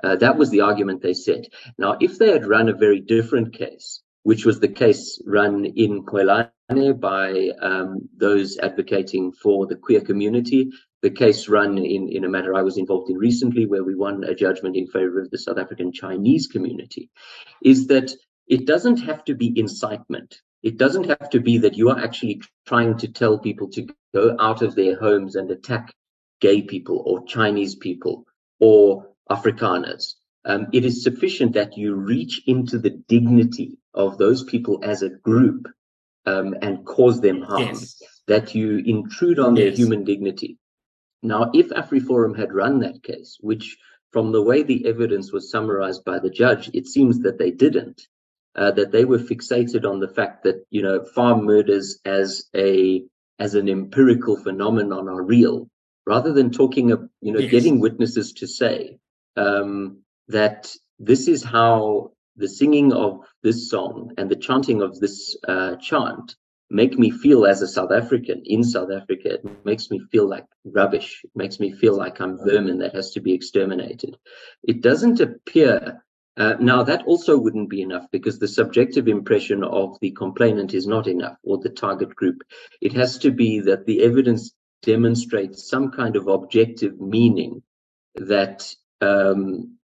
Uh, 0.02 0.16
that 0.16 0.36
was 0.36 0.50
the 0.50 0.60
argument 0.60 1.00
they 1.00 1.14
set. 1.14 1.44
Now, 1.78 1.96
if 2.00 2.18
they 2.18 2.30
had 2.32 2.44
run 2.44 2.68
a 2.68 2.74
very 2.74 3.00
different 3.00 3.54
case, 3.54 4.02
which 4.24 4.44
was 4.44 4.58
the 4.58 4.68
case 4.68 5.22
run 5.26 5.64
in 5.64 6.04
Qwelane 6.04 7.00
by 7.00 7.50
um, 7.62 8.08
those 8.16 8.58
advocating 8.58 9.32
for 9.32 9.66
the 9.66 9.76
queer 9.76 10.00
community, 10.00 10.70
the 11.02 11.10
case 11.10 11.48
run 11.48 11.78
in, 11.78 12.08
in 12.08 12.24
a 12.24 12.28
matter 12.28 12.54
I 12.54 12.62
was 12.62 12.78
involved 12.78 13.10
in 13.10 13.16
recently, 13.16 13.66
where 13.66 13.84
we 13.84 13.94
won 13.94 14.24
a 14.24 14.34
judgment 14.34 14.76
in 14.76 14.88
favor 14.88 15.20
of 15.20 15.30
the 15.30 15.38
South 15.38 15.58
African 15.58 15.92
Chinese 15.92 16.48
community, 16.48 17.10
is 17.62 17.86
that 17.86 18.10
it 18.48 18.66
doesn't 18.66 18.98
have 19.02 19.24
to 19.26 19.34
be 19.34 19.52
incitement. 19.56 20.40
It 20.62 20.76
doesn't 20.76 21.08
have 21.08 21.30
to 21.30 21.40
be 21.40 21.58
that 21.58 21.76
you 21.76 21.90
are 21.90 21.98
actually 21.98 22.42
trying 22.66 22.98
to 22.98 23.08
tell 23.08 23.38
people 23.38 23.68
to 23.70 23.88
go 24.14 24.36
out 24.38 24.62
of 24.62 24.74
their 24.74 24.98
homes 24.98 25.36
and 25.36 25.50
attack 25.50 25.94
gay 26.40 26.62
people 26.62 27.02
or 27.04 27.24
Chinese 27.24 27.74
people 27.74 28.26
or 28.58 29.08
Afrikaners. 29.30 30.14
Um, 30.44 30.68
it 30.72 30.84
is 30.84 31.02
sufficient 31.02 31.54
that 31.54 31.76
you 31.76 31.94
reach 31.94 32.42
into 32.46 32.78
the 32.78 32.90
dignity 32.90 33.78
of 33.94 34.18
those 34.18 34.42
people 34.42 34.80
as 34.82 35.02
a 35.02 35.10
group 35.10 35.68
um, 36.26 36.54
and 36.62 36.84
cause 36.86 37.20
them 37.20 37.42
harm, 37.42 37.62
yes. 37.62 38.02
that 38.26 38.54
you 38.54 38.78
intrude 38.84 39.38
on 39.38 39.56
yes. 39.56 39.64
their 39.64 39.76
human 39.76 40.04
dignity. 40.04 40.58
Now, 41.22 41.50
if 41.52 41.68
AfriForum 41.68 42.38
had 42.38 42.52
run 42.52 42.80
that 42.80 43.02
case, 43.02 43.36
which 43.40 43.76
from 44.10 44.32
the 44.32 44.42
way 44.42 44.62
the 44.62 44.86
evidence 44.86 45.32
was 45.32 45.50
summarized 45.50 46.04
by 46.04 46.18
the 46.18 46.30
judge, 46.30 46.70
it 46.72 46.86
seems 46.86 47.20
that 47.20 47.38
they 47.38 47.50
didn't, 47.50 48.06
uh, 48.56 48.70
that 48.72 48.92
they 48.92 49.04
were 49.04 49.18
fixated 49.18 49.88
on 49.88 50.00
the 50.00 50.08
fact 50.08 50.44
that, 50.44 50.64
you 50.70 50.82
know, 50.82 51.04
farm 51.04 51.44
murders 51.44 51.98
as 52.04 52.44
a 52.54 53.02
as 53.38 53.54
an 53.54 53.68
empirical 53.68 54.36
phenomenon 54.36 55.08
are 55.08 55.22
real, 55.22 55.68
rather 56.06 56.32
than 56.32 56.50
talking 56.50 56.92
of 56.92 57.08
you 57.20 57.32
know 57.32 57.40
yes. 57.40 57.50
getting 57.50 57.80
witnesses 57.80 58.32
to 58.34 58.46
say 58.46 58.98
um, 59.36 60.02
that 60.28 60.74
this 60.98 61.26
is 61.28 61.42
how 61.42 62.12
the 62.36 62.48
singing 62.48 62.92
of 62.92 63.20
this 63.42 63.70
song 63.70 64.12
and 64.18 64.30
the 64.30 64.36
chanting 64.36 64.82
of 64.82 65.00
this 65.00 65.36
uh, 65.48 65.76
chant 65.76 66.36
make 66.70 66.98
me 66.98 67.10
feel 67.10 67.46
as 67.46 67.62
a 67.62 67.68
South 67.68 67.90
African 67.90 68.42
in 68.44 68.62
South 68.62 68.90
Africa. 68.92 69.34
It 69.34 69.64
makes 69.64 69.90
me 69.90 70.00
feel 70.12 70.28
like 70.28 70.46
rubbish. 70.64 71.22
It 71.24 71.30
makes 71.34 71.58
me 71.58 71.72
feel 71.72 71.96
like 71.96 72.20
I'm 72.20 72.38
vermin 72.38 72.78
that 72.78 72.94
has 72.94 73.10
to 73.12 73.20
be 73.20 73.32
exterminated. 73.32 74.16
It 74.62 74.80
doesn't 74.80 75.20
appear 75.20 76.04
uh, 76.36 76.54
now, 76.60 76.84
that 76.84 77.04
also 77.06 77.36
wouldn't 77.36 77.68
be 77.68 77.82
enough 77.82 78.06
because 78.12 78.38
the 78.38 78.48
subjective 78.48 79.08
impression 79.08 79.64
of 79.64 79.98
the 80.00 80.12
complainant 80.12 80.74
is 80.74 80.86
not 80.86 81.06
enough 81.06 81.36
or 81.42 81.58
the 81.58 81.68
target 81.68 82.14
group. 82.14 82.42
It 82.80 82.92
has 82.92 83.18
to 83.18 83.30
be 83.30 83.60
that 83.60 83.84
the 83.84 84.02
evidence 84.02 84.52
demonstrates 84.82 85.68
some 85.68 85.90
kind 85.90 86.16
of 86.16 86.28
objective 86.28 87.00
meaning 87.00 87.62
that 88.14 88.72
um, 89.00 89.76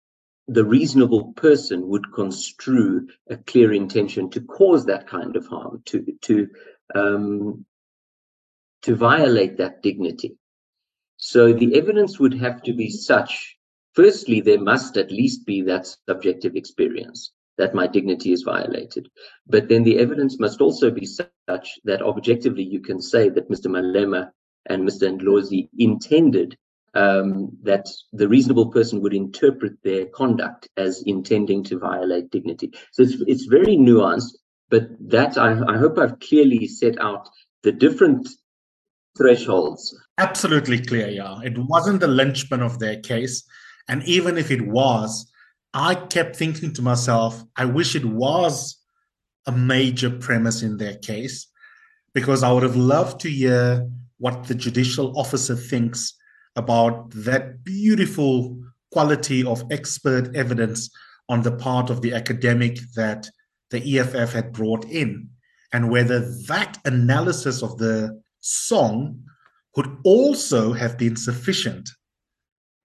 the 0.48 0.64
reasonable 0.64 1.32
person 1.32 1.88
would 1.88 2.12
construe 2.12 3.08
a 3.28 3.36
clear 3.36 3.72
intention 3.72 4.30
to 4.30 4.40
cause 4.40 4.86
that 4.86 5.08
kind 5.08 5.36
of 5.36 5.46
harm, 5.46 5.82
to 5.86 6.06
to 6.22 6.48
um, 6.94 7.66
to 8.82 8.94
violate 8.94 9.58
that 9.58 9.82
dignity. 9.82 10.36
So 11.16 11.52
the 11.52 11.76
evidence 11.76 12.20
would 12.20 12.34
have 12.34 12.62
to 12.62 12.72
be 12.72 12.90
such 12.90 13.55
Firstly, 13.96 14.42
there 14.42 14.60
must 14.60 14.98
at 14.98 15.10
least 15.10 15.46
be 15.46 15.62
that 15.62 15.86
subjective 16.06 16.54
experience 16.54 17.32
that 17.56 17.74
my 17.74 17.86
dignity 17.86 18.32
is 18.32 18.42
violated. 18.42 19.08
But 19.46 19.68
then 19.68 19.84
the 19.84 19.98
evidence 19.98 20.38
must 20.38 20.60
also 20.60 20.90
be 20.90 21.06
such 21.06 21.78
that 21.84 22.02
objectively 22.02 22.62
you 22.62 22.80
can 22.80 23.00
say 23.00 23.30
that 23.30 23.48
Mr. 23.48 23.68
Malema 23.68 24.30
and 24.66 24.86
Mr. 24.86 25.08
Ndlozi 25.10 25.70
intended 25.78 26.58
um, 26.94 27.56
that 27.62 27.88
the 28.12 28.28
reasonable 28.28 28.70
person 28.70 29.00
would 29.00 29.14
interpret 29.14 29.82
their 29.82 30.06
conduct 30.06 30.68
as 30.76 31.02
intending 31.02 31.64
to 31.64 31.78
violate 31.78 32.30
dignity. 32.30 32.72
So 32.92 33.02
it's, 33.02 33.14
it's 33.26 33.46
very 33.46 33.76
nuanced, 33.76 34.36
but 34.68 34.88
that 35.08 35.38
I, 35.38 35.58
I 35.66 35.78
hope 35.78 35.98
I've 35.98 36.20
clearly 36.20 36.66
set 36.68 37.00
out 37.00 37.28
the 37.62 37.72
different 37.72 38.28
thresholds. 39.16 39.98
Absolutely 40.18 40.80
clear, 40.80 41.08
yeah. 41.08 41.40
It 41.42 41.56
wasn't 41.56 42.00
the 42.00 42.08
linchpin 42.08 42.60
of 42.60 42.78
their 42.78 43.00
case. 43.00 43.42
And 43.88 44.02
even 44.04 44.36
if 44.36 44.50
it 44.50 44.66
was, 44.66 45.30
I 45.72 45.94
kept 45.94 46.36
thinking 46.36 46.72
to 46.74 46.82
myself, 46.82 47.42
I 47.56 47.66
wish 47.66 47.94
it 47.94 48.04
was 48.04 48.78
a 49.46 49.52
major 49.52 50.10
premise 50.10 50.62
in 50.62 50.76
their 50.76 50.96
case, 50.96 51.46
because 52.14 52.42
I 52.42 52.50
would 52.52 52.62
have 52.62 52.76
loved 52.76 53.20
to 53.20 53.30
hear 53.30 53.88
what 54.18 54.44
the 54.44 54.54
judicial 54.54 55.16
officer 55.18 55.54
thinks 55.54 56.14
about 56.56 57.10
that 57.10 57.62
beautiful 57.62 58.58
quality 58.90 59.44
of 59.44 59.62
expert 59.70 60.34
evidence 60.34 60.90
on 61.28 61.42
the 61.42 61.52
part 61.52 61.90
of 61.90 62.00
the 62.00 62.14
academic 62.14 62.78
that 62.94 63.28
the 63.70 63.98
EFF 63.98 64.32
had 64.32 64.52
brought 64.52 64.84
in, 64.86 65.28
and 65.72 65.90
whether 65.90 66.20
that 66.46 66.78
analysis 66.84 67.62
of 67.62 67.76
the 67.78 68.20
song 68.40 69.22
would 69.76 69.98
also 70.04 70.72
have 70.72 70.96
been 70.96 71.16
sufficient 71.16 71.90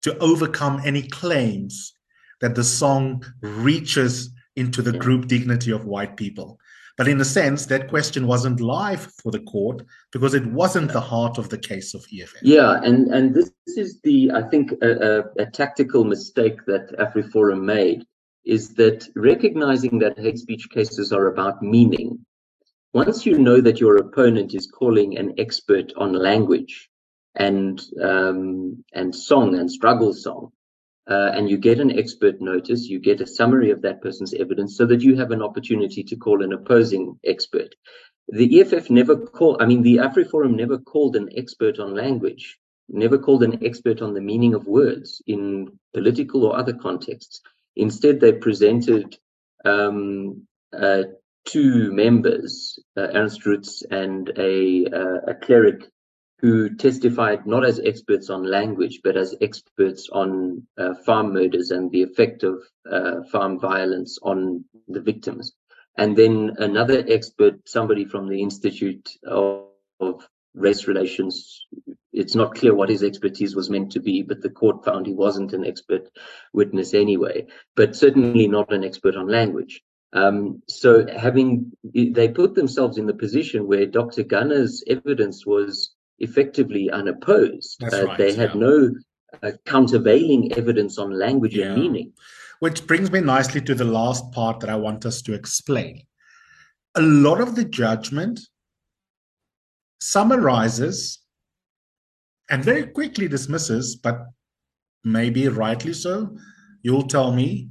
to 0.03 0.17
overcome 0.19 0.81
any 0.85 1.03
claims 1.03 1.93
that 2.41 2.55
the 2.55 2.63
song 2.63 3.23
reaches 3.41 4.29
into 4.55 4.81
the 4.81 4.97
group 4.97 5.27
dignity 5.27 5.71
of 5.71 5.85
white 5.85 6.17
people. 6.17 6.59
But 6.97 7.07
in 7.07 7.21
a 7.21 7.25
sense, 7.25 7.67
that 7.67 7.89
question 7.89 8.25
wasn't 8.25 8.59
live 8.59 9.11
for 9.21 9.31
the 9.31 9.41
court 9.41 9.83
because 10.11 10.33
it 10.33 10.45
wasn't 10.47 10.91
the 10.91 11.01
heart 11.01 11.37
of 11.37 11.49
the 11.49 11.57
case 11.57 11.93
of 11.93 12.03
EFF. 12.11 12.41
Yeah, 12.41 12.81
and, 12.83 13.13
and 13.13 13.35
this 13.35 13.51
is 13.67 13.99
the, 14.01 14.31
I 14.33 14.41
think, 14.49 14.71
a, 14.81 15.19
a, 15.19 15.43
a 15.43 15.45
tactical 15.45 16.03
mistake 16.03 16.65
that 16.65 16.91
AfriForum 16.97 17.61
made 17.61 18.03
is 18.45 18.73
that 18.75 19.07
recognizing 19.15 19.99
that 19.99 20.17
hate 20.17 20.39
speech 20.39 20.69
cases 20.71 21.11
are 21.11 21.27
about 21.27 21.61
meaning. 21.61 22.25
Once 22.93 23.27
you 23.27 23.37
know 23.37 23.61
that 23.61 23.79
your 23.79 23.97
opponent 23.97 24.55
is 24.55 24.65
calling 24.65 25.17
an 25.19 25.35
expert 25.37 25.93
on 25.97 26.13
language, 26.13 26.89
and 27.37 27.81
um, 28.01 28.83
and 28.93 29.15
song 29.15 29.55
and 29.55 29.71
struggle 29.71 30.13
song, 30.13 30.51
uh, 31.09 31.31
and 31.33 31.49
you 31.49 31.57
get 31.57 31.79
an 31.79 31.97
expert 31.97 32.41
notice, 32.41 32.87
you 32.87 32.99
get 32.99 33.21
a 33.21 33.27
summary 33.27 33.71
of 33.71 33.83
that 33.83 34.01
person's 34.01 34.33
evidence, 34.33 34.75
so 34.75 34.85
that 34.87 35.01
you 35.01 35.15
have 35.15 35.31
an 35.31 35.41
opportunity 35.41 36.03
to 36.03 36.15
call 36.15 36.43
an 36.43 36.51
opposing 36.51 37.17
expert. 37.23 37.75
The 38.29 38.59
EFF 38.59 38.89
never 38.89 39.15
called, 39.15 39.61
I 39.61 39.65
mean, 39.65 39.83
the 39.83 39.97
AfriForum 39.97 40.55
never 40.55 40.77
called 40.77 41.15
an 41.15 41.29
expert 41.37 41.79
on 41.79 41.95
language, 41.95 42.57
never 42.89 43.17
called 43.17 43.43
an 43.43 43.63
expert 43.63 44.01
on 44.01 44.13
the 44.13 44.21
meaning 44.21 44.53
of 44.53 44.67
words 44.67 45.21
in 45.27 45.79
political 45.93 46.43
or 46.43 46.57
other 46.57 46.73
contexts. 46.73 47.41
Instead, 47.77 48.19
they 48.19 48.33
presented 48.33 49.17
um, 49.63 50.45
uh, 50.77 51.03
two 51.45 51.93
members, 51.93 52.79
uh, 52.97 53.07
Ernst 53.13 53.45
Roets 53.45 53.83
and 53.89 54.29
a, 54.37 54.85
uh, 54.87 55.31
a 55.31 55.35
cleric 55.35 55.83
who 56.39 56.75
testified 56.75 57.47
not 57.47 57.65
as 57.65 57.79
experts 57.79 58.29
on 58.29 58.43
language, 58.43 59.01
but 59.03 59.17
as 59.17 59.35
experts 59.41 60.07
on 60.11 60.65
uh, 60.77 60.93
farm 60.93 61.33
murders 61.33 61.71
and 61.71 61.91
the 61.91 62.03
effect 62.03 62.43
of 62.43 62.61
uh, 62.89 63.23
farm 63.31 63.59
violence 63.59 64.19
on 64.21 64.63
the 64.87 65.01
victims. 65.01 65.53
And 65.97 66.15
then 66.15 66.55
another 66.59 67.03
expert, 67.07 67.67
somebody 67.67 68.05
from 68.05 68.29
the 68.29 68.41
Institute 68.41 69.09
of, 69.25 69.65
of 69.99 70.27
Race 70.53 70.87
Relations. 70.87 71.65
It's 72.13 72.35
not 72.35 72.55
clear 72.55 72.73
what 72.73 72.89
his 72.89 73.03
expertise 73.03 73.55
was 73.55 73.69
meant 73.69 73.91
to 73.93 73.99
be, 73.99 74.21
but 74.21 74.41
the 74.41 74.49
court 74.49 74.85
found 74.85 75.05
he 75.05 75.13
wasn't 75.13 75.53
an 75.53 75.65
expert 75.65 76.09
witness 76.53 76.93
anyway, 76.93 77.47
but 77.75 77.95
certainly 77.95 78.47
not 78.47 78.73
an 78.73 78.83
expert 78.83 79.15
on 79.15 79.27
language. 79.27 79.81
Um, 80.13 80.63
so 80.67 81.05
having 81.05 81.73
they 81.83 82.29
put 82.29 82.55
themselves 82.55 82.97
in 82.97 83.07
the 83.07 83.13
position 83.13 83.67
where 83.67 83.85
Dr. 83.85 84.23
Gunner's 84.23 84.83
evidence 84.87 85.45
was 85.45 85.93
effectively 86.19 86.89
unopposed. 86.91 87.83
Uh, 87.83 88.05
right, 88.05 88.17
they 88.17 88.33
had 88.33 88.53
yeah. 88.53 88.59
no 88.59 88.91
uh, 89.43 89.51
countervailing 89.65 90.53
evidence 90.53 90.97
on 90.97 91.17
language 91.17 91.55
Yeah. 91.55 91.67
and 91.67 91.81
meaning. 91.81 92.13
Which 92.59 92.87
brings 92.87 93.11
me 93.11 93.21
nicely 93.21 93.61
to 93.61 93.75
the 93.75 93.85
last 93.85 94.31
part 94.31 94.59
that 94.61 94.69
I 94.69 94.75
want 94.75 95.05
us 95.05 95.21
to 95.23 95.33
explain. 95.33 96.01
A 96.95 97.01
lot 97.01 97.39
of 97.39 97.55
the 97.55 97.65
judgment 97.65 98.39
summarizes 100.01 101.19
and 102.49 102.63
very 102.63 102.87
quickly 102.87 103.27
dismisses, 103.27 103.95
but 103.95 104.25
maybe 105.03 105.47
rightly 105.47 105.93
so, 105.93 106.35
you'll 106.81 107.07
tell 107.07 107.31
me, 107.31 107.69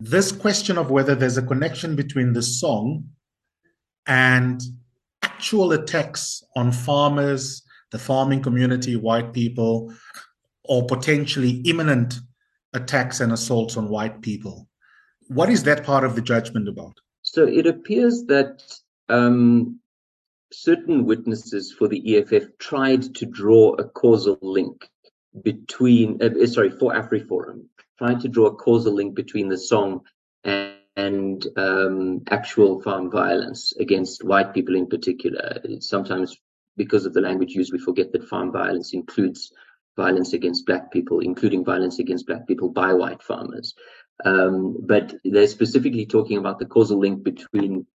this 0.00 0.32
question 0.32 0.78
of 0.78 0.90
whether 0.90 1.14
there's 1.14 1.38
a 1.38 1.42
connection 1.42 1.94
between 1.94 2.32
the 2.32 2.42
song 2.42 3.04
and 4.06 4.60
actual 5.42 5.72
attacks 5.72 6.44
on 6.54 6.70
farmers, 6.70 7.62
the 7.90 7.98
farming 7.98 8.40
community, 8.40 8.94
white 8.94 9.32
people, 9.32 9.92
or 10.62 10.86
potentially 10.86 11.60
imminent 11.64 12.14
attacks 12.74 13.18
and 13.18 13.32
assaults 13.32 13.76
on 13.76 13.88
white 13.88 14.22
people. 14.22 14.68
What 15.26 15.50
is 15.50 15.64
that 15.64 15.82
part 15.82 16.04
of 16.04 16.14
the 16.14 16.22
judgment 16.22 16.68
about? 16.68 16.94
So 17.22 17.44
it 17.44 17.66
appears 17.66 18.22
that 18.28 18.62
um, 19.08 19.80
certain 20.52 21.06
witnesses 21.06 21.74
for 21.76 21.88
the 21.88 22.18
EFF 22.18 22.44
tried 22.60 23.12
to 23.16 23.26
draw 23.26 23.74
a 23.80 23.84
causal 23.88 24.38
link 24.42 24.88
between, 25.42 26.22
uh, 26.22 26.46
sorry, 26.46 26.70
for 26.70 26.92
AfriForum, 26.92 27.64
tried 27.98 28.20
to 28.20 28.28
draw 28.28 28.46
a 28.46 28.54
causal 28.54 28.94
link 28.94 29.16
between 29.16 29.48
the 29.48 29.58
song 29.58 30.02
and, 30.44 30.74
and 30.96 31.46
um, 31.56 32.22
actual 32.30 32.80
farm 32.82 33.10
violence 33.10 33.72
against 33.78 34.24
white 34.24 34.52
people 34.52 34.76
in 34.76 34.86
particular. 34.86 35.60
Sometimes, 35.80 36.36
because 36.76 37.06
of 37.06 37.14
the 37.14 37.20
language 37.20 37.52
used, 37.52 37.72
we 37.72 37.78
forget 37.78 38.12
that 38.12 38.28
farm 38.28 38.52
violence 38.52 38.92
includes 38.92 39.52
violence 39.96 40.32
against 40.32 40.66
black 40.66 40.90
people, 40.90 41.20
including 41.20 41.64
violence 41.64 41.98
against 41.98 42.26
black 42.26 42.46
people 42.46 42.68
by 42.68 42.92
white 42.92 43.22
farmers. 43.22 43.74
Um, 44.24 44.76
but 44.86 45.14
they're 45.24 45.48
specifically 45.48 46.06
talking 46.06 46.38
about 46.38 46.58
the 46.58 46.66
causal 46.66 46.98
link 46.98 47.22
between 47.22 47.86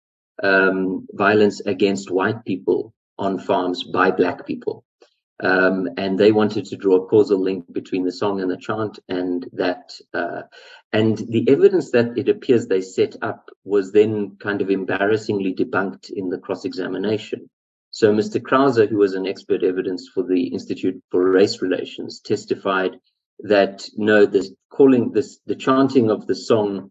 um, 0.43 1.07
violence 1.13 1.61
against 1.61 2.11
white 2.11 2.45
people 2.45 2.95
on 3.19 3.39
farms 3.39 3.85
by 3.85 4.11
black 4.11 4.47
people. 4.47 4.85
Um, 5.39 5.91
and 5.99 6.19
they 6.19 6.33
wanted 6.33 6.65
to 6.67 6.77
draw 6.77 6.97
a 6.97 7.07
causal 7.07 7.39
link 7.39 7.71
between 7.71 8.05
the 8.05 8.13
song 8.13 8.41
and 8.41 8.51
the 8.51 8.57
chant 8.57 8.99
and 9.09 9.47
that 9.53 9.93
uh, 10.15 10.43
and 10.95 11.19
the 11.19 11.47
evidence 11.51 11.91
that 11.91 12.17
it 12.17 12.31
appears 12.31 12.67
they 12.67 12.81
set 12.81 13.17
up 13.21 13.51
was 13.63 13.93
then 13.93 14.37
kind 14.41 14.63
of 14.63 14.71
embarrassingly 14.71 15.55
debunked 15.55 16.09
in 16.11 16.31
the 16.31 16.39
cross-examination. 16.39 17.51
So 17.91 18.15
mr 18.15 18.41
Krauser, 18.41 18.89
who 18.89 18.97
was 18.97 19.15
an 19.15 19.27
expert 19.27 19.63
evidence 19.63 20.09
for 20.09 20.23
the 20.23 20.47
institute 20.47 21.03
for 21.11 21.31
race 21.31 21.61
relations 21.61 22.21
testified 22.21 22.97
that 23.41 23.87
no 23.95 24.25
this 24.25 24.53
calling 24.71 25.13
this 25.13 25.39
the 25.47 25.55
chanting 25.55 26.11
of 26.11 26.27
the 26.27 26.35
song 26.35 26.91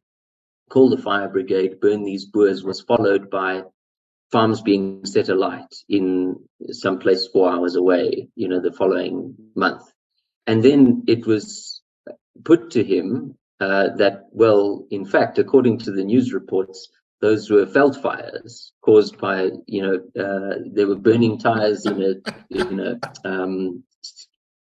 call 0.69 0.89
the 0.89 1.01
fire 1.01 1.29
brigade 1.29 1.79
burn 1.79 2.03
these 2.03 2.25
boers 2.25 2.63
was 2.63 2.81
followed 2.81 3.29
by 3.29 3.63
farms 4.31 4.61
being 4.61 5.05
set 5.05 5.29
alight 5.29 5.73
in 5.87 6.35
some 6.71 6.99
place 6.99 7.27
four 7.27 7.51
hours 7.51 7.75
away, 7.75 8.29
you 8.35 8.47
know, 8.47 8.59
the 8.59 8.71
following 8.71 9.35
month. 9.55 9.83
And 10.47 10.63
then 10.63 11.03
it 11.07 11.25
was 11.25 11.81
put 12.43 12.71
to 12.71 12.83
him 12.83 13.37
uh, 13.59 13.95
that, 13.97 14.25
well, 14.31 14.85
in 14.91 15.05
fact, 15.05 15.39
according 15.39 15.79
to 15.79 15.91
the 15.91 16.03
news 16.03 16.33
reports, 16.33 16.89
those 17.21 17.49
were 17.49 17.65
veld 17.65 18.01
fires 18.01 18.73
caused 18.81 19.17
by, 19.17 19.49
you 19.67 19.81
know, 19.81 19.95
uh, 20.21 20.55
there 20.73 20.87
were 20.87 20.97
burning 20.97 21.39
tires 21.39 21.85
in 21.85 22.01
a, 22.01 22.13
in 22.49 22.79
a 22.79 22.99
um, 23.27 23.83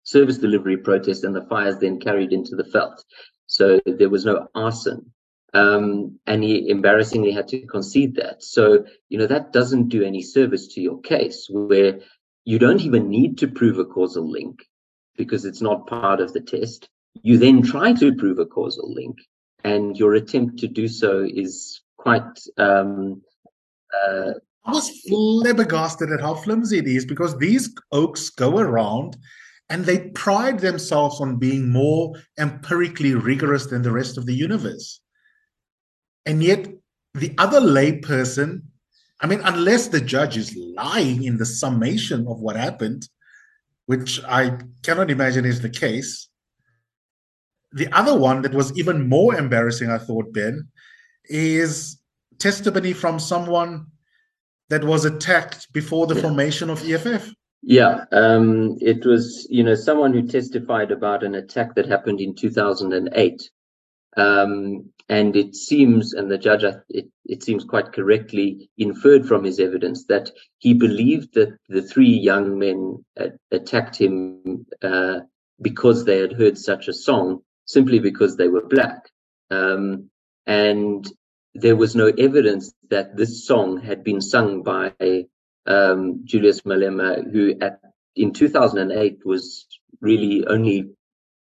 service 0.03 0.37
delivery 0.37 0.77
protest, 0.77 1.23
and 1.23 1.35
the 1.35 1.45
fires 1.45 1.77
then 1.79 1.99
carried 1.99 2.31
into 2.31 2.55
the 2.55 2.63
veld. 2.63 3.03
So 3.47 3.79
there 3.85 4.09
was 4.09 4.25
no 4.25 4.47
arson 4.55 5.11
um, 5.53 6.19
and 6.27 6.43
he 6.43 6.69
embarrassingly 6.69 7.31
had 7.31 7.47
to 7.49 7.65
concede 7.65 8.15
that. 8.15 8.43
So, 8.43 8.85
you 9.09 9.17
know, 9.17 9.27
that 9.27 9.53
doesn't 9.53 9.89
do 9.89 10.03
any 10.03 10.21
service 10.21 10.67
to 10.69 10.81
your 10.81 10.99
case 11.01 11.47
where 11.49 11.99
you 12.45 12.59
don't 12.59 12.81
even 12.81 13.09
need 13.09 13.37
to 13.39 13.47
prove 13.47 13.79
a 13.79 13.85
causal 13.85 14.29
link 14.29 14.63
because 15.17 15.45
it's 15.45 15.61
not 15.61 15.87
part 15.87 16.21
of 16.21 16.33
the 16.33 16.41
test. 16.41 16.87
You 17.21 17.37
then 17.37 17.61
try 17.61 17.93
to 17.93 18.15
prove 18.15 18.39
a 18.39 18.45
causal 18.45 18.93
link, 18.93 19.17
and 19.63 19.97
your 19.97 20.13
attempt 20.13 20.59
to 20.59 20.67
do 20.67 20.87
so 20.87 21.27
is 21.27 21.81
quite. 21.97 22.39
Um, 22.57 23.21
uh, 23.93 24.33
I 24.65 24.71
was 24.71 24.89
flabbergasted 25.07 26.11
at 26.11 26.21
how 26.21 26.35
flimsy 26.35 26.77
it 26.77 26.87
is 26.87 27.05
because 27.05 27.37
these 27.37 27.73
oaks 27.91 28.29
go 28.29 28.59
around 28.59 29.17
and 29.69 29.85
they 29.85 30.09
pride 30.09 30.59
themselves 30.59 31.19
on 31.19 31.37
being 31.37 31.71
more 31.71 32.13
empirically 32.37 33.15
rigorous 33.15 33.67
than 33.67 33.81
the 33.81 33.91
rest 33.91 34.17
of 34.17 34.25
the 34.25 34.33
universe. 34.33 35.01
And 36.25 36.43
yet, 36.43 36.67
the 37.13 37.33
other 37.37 37.59
layperson, 37.59 38.63
I 39.21 39.27
mean, 39.27 39.41
unless 39.43 39.87
the 39.87 40.01
judge 40.01 40.37
is 40.37 40.55
lying 40.55 41.23
in 41.23 41.37
the 41.37 41.45
summation 41.45 42.27
of 42.27 42.39
what 42.39 42.55
happened, 42.55 43.07
which 43.87 44.21
I 44.23 44.59
cannot 44.83 45.09
imagine 45.09 45.45
is 45.45 45.61
the 45.61 45.69
case. 45.69 46.29
The 47.71 47.91
other 47.91 48.17
one 48.17 48.41
that 48.43 48.53
was 48.53 48.77
even 48.77 49.09
more 49.09 49.35
embarrassing, 49.35 49.89
I 49.89 49.97
thought, 49.97 50.33
Ben, 50.33 50.67
is 51.25 51.99
testimony 52.37 52.93
from 52.93 53.19
someone 53.19 53.87
that 54.69 54.83
was 54.83 55.05
attacked 55.05 55.71
before 55.73 56.07
the 56.07 56.15
Yeah. 56.15 56.21
formation 56.21 56.69
of 56.69 56.83
EFF. 56.87 57.33
yeah, 57.61 58.05
um, 58.11 58.77
it 58.79 59.05
was, 59.05 59.45
you 59.49 59.63
know, 59.63 59.75
someone 59.75 60.13
who 60.13 60.25
testified 60.25 60.91
about 60.91 61.23
an 61.23 61.35
attack 61.35 61.75
that 61.75 61.85
happened 61.87 62.21
in 62.21 62.33
2008. 62.33 63.49
Um, 64.17 64.91
and 65.07 65.35
it 65.35 65.55
seems, 65.55 66.13
and 66.13 66.29
the 66.29 66.37
judge, 66.37 66.63
it, 66.89 67.07
it 67.25 67.43
seems 67.43 67.63
quite 67.63 67.93
correctly 67.93 68.69
inferred 68.77 69.27
from 69.27 69.43
his 69.43 69.59
evidence 69.59 70.05
that 70.05 70.31
he 70.59 70.73
believed 70.73 71.33
that 71.33 71.57
the 71.67 71.81
three 71.81 72.11
young 72.11 72.59
men 72.59 73.03
attacked 73.51 73.95
him 73.95 74.65
uh, 74.83 75.21
because 75.61 76.05
they 76.05 76.19
had 76.19 76.33
heard 76.33 76.57
such 76.57 76.87
a 76.87 76.93
song, 76.93 77.41
simply 77.65 77.99
because 77.99 78.37
they 78.37 78.47
were 78.47 78.67
black. 78.67 79.09
Um, 79.49 80.09
and 80.45 81.11
there 81.55 81.75
was 81.75 81.95
no 81.95 82.07
evidence 82.07 82.71
that 82.89 83.17
this 83.17 83.45
song 83.45 83.81
had 83.81 84.03
been 84.03 84.21
sung 84.21 84.61
by 84.61 84.93
um, 85.65 86.21
Julius 86.23 86.61
Malema, 86.61 87.29
who 87.31 87.55
at 87.61 87.79
in 88.15 88.33
2008 88.33 89.25
was 89.25 89.65
really 90.01 90.45
only 90.47 90.89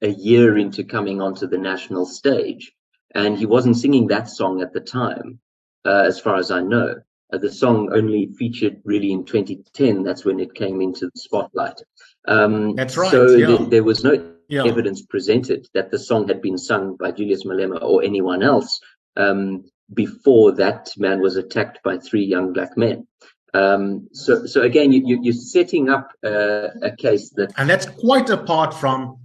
a 0.03 0.09
year 0.09 0.59
into 0.59 0.85
coming 0.85 1.21
onto 1.21 1.47
the 1.47 1.59
national 1.59 2.07
stage, 2.07 2.73
and 3.15 3.39
he 3.39 3.47
wasn't 3.47 3.77
singing 3.77 4.09
that 4.09 4.29
song 4.29 4.61
at 4.61 4.73
the 4.73 4.81
time, 4.81 5.39
uh, 5.85 6.03
as 6.07 6.21
far 6.21 6.37
as 6.37 6.51
I 6.51 6.61
know. 6.61 6.97
Uh, 7.33 7.39
the 7.39 7.51
song 7.51 7.91
only 7.93 8.27
featured 8.39 8.81
really 8.85 9.13
in 9.13 9.25
2010. 9.25 10.03
That's 10.03 10.25
when 10.25 10.41
it 10.41 10.55
came 10.55 10.81
into 10.83 11.07
the 11.07 11.21
spotlight. 11.21 11.81
Um, 12.29 12.75
That's 12.75 12.97
right, 12.97 13.11
So 13.11 13.29
yeah. 13.31 13.47
there, 13.47 13.67
there 13.67 13.85
was 13.85 14.05
no 14.05 14.33
Yeah. 14.49 14.65
evidence 14.67 15.03
presented 15.03 15.67
that 15.73 15.91
the 15.91 15.99
song 15.99 16.29
had 16.29 16.43
been 16.43 16.59
sung 16.59 16.97
by 16.97 17.11
Julius 17.13 17.45
Malema 17.45 17.81
or 17.83 18.03
anyone 18.03 18.43
else 18.43 18.81
um, 19.17 19.65
before 19.95 20.53
that 20.53 20.91
man 20.99 21.21
was 21.21 21.37
attacked 21.37 21.83
by 21.83 21.97
three 21.99 22.25
young 22.25 22.53
black 22.53 22.77
men. 22.77 23.07
Um, 23.55 24.09
so, 24.13 24.47
so 24.47 24.63
again, 24.63 24.93
you, 24.93 25.21
you, 25.23 25.31
are 25.31 25.35
setting 25.35 25.91
up 25.91 26.11
uh, 26.25 26.69
a 26.83 26.95
case 26.97 27.31
that, 27.37 27.53
and 27.59 27.69
that's 27.69 27.87
quite 27.87 28.31
apart 28.31 28.73
from 28.73 29.19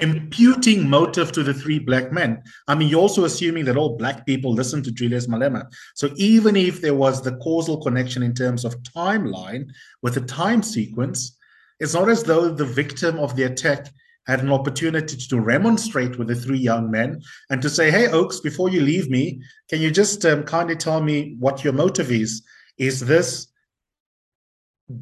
imputing 0.00 0.88
motive 0.88 1.32
to 1.32 1.42
the 1.42 1.54
three 1.54 1.78
black 1.78 2.12
men. 2.12 2.42
I 2.68 2.74
mean, 2.74 2.88
you're 2.88 3.00
also 3.00 3.24
assuming 3.24 3.64
that 3.64 3.76
all 3.76 3.96
black 3.96 4.26
people 4.26 4.52
listen 4.52 4.82
to 4.84 4.92
Julius 4.92 5.26
Malema. 5.26 5.66
So 5.94 6.10
even 6.16 6.56
if 6.56 6.80
there 6.80 6.94
was 6.94 7.22
the 7.22 7.36
causal 7.36 7.80
connection 7.82 8.22
in 8.22 8.34
terms 8.34 8.64
of 8.64 8.80
timeline 8.82 9.70
with 10.02 10.14
the 10.14 10.20
time 10.20 10.62
sequence, 10.62 11.36
it's 11.80 11.94
not 11.94 12.08
as 12.08 12.22
though 12.22 12.48
the 12.48 12.64
victim 12.64 13.18
of 13.18 13.34
the 13.36 13.44
attack 13.44 13.88
had 14.26 14.40
an 14.40 14.52
opportunity 14.52 15.16
to 15.16 15.40
remonstrate 15.40 16.18
with 16.18 16.28
the 16.28 16.34
three 16.34 16.58
young 16.58 16.90
men 16.90 17.20
and 17.50 17.62
to 17.62 17.70
say, 17.70 17.90
"Hey, 17.90 18.08
Oaks, 18.08 18.40
before 18.40 18.68
you 18.68 18.80
leave 18.82 19.08
me, 19.08 19.40
can 19.70 19.80
you 19.80 19.90
just 19.90 20.24
um, 20.26 20.44
kindly 20.44 20.76
tell 20.76 21.00
me 21.00 21.36
what 21.38 21.64
your 21.64 21.72
motive 21.72 22.12
is? 22.12 22.42
Is 22.76 23.00
this 23.00 23.48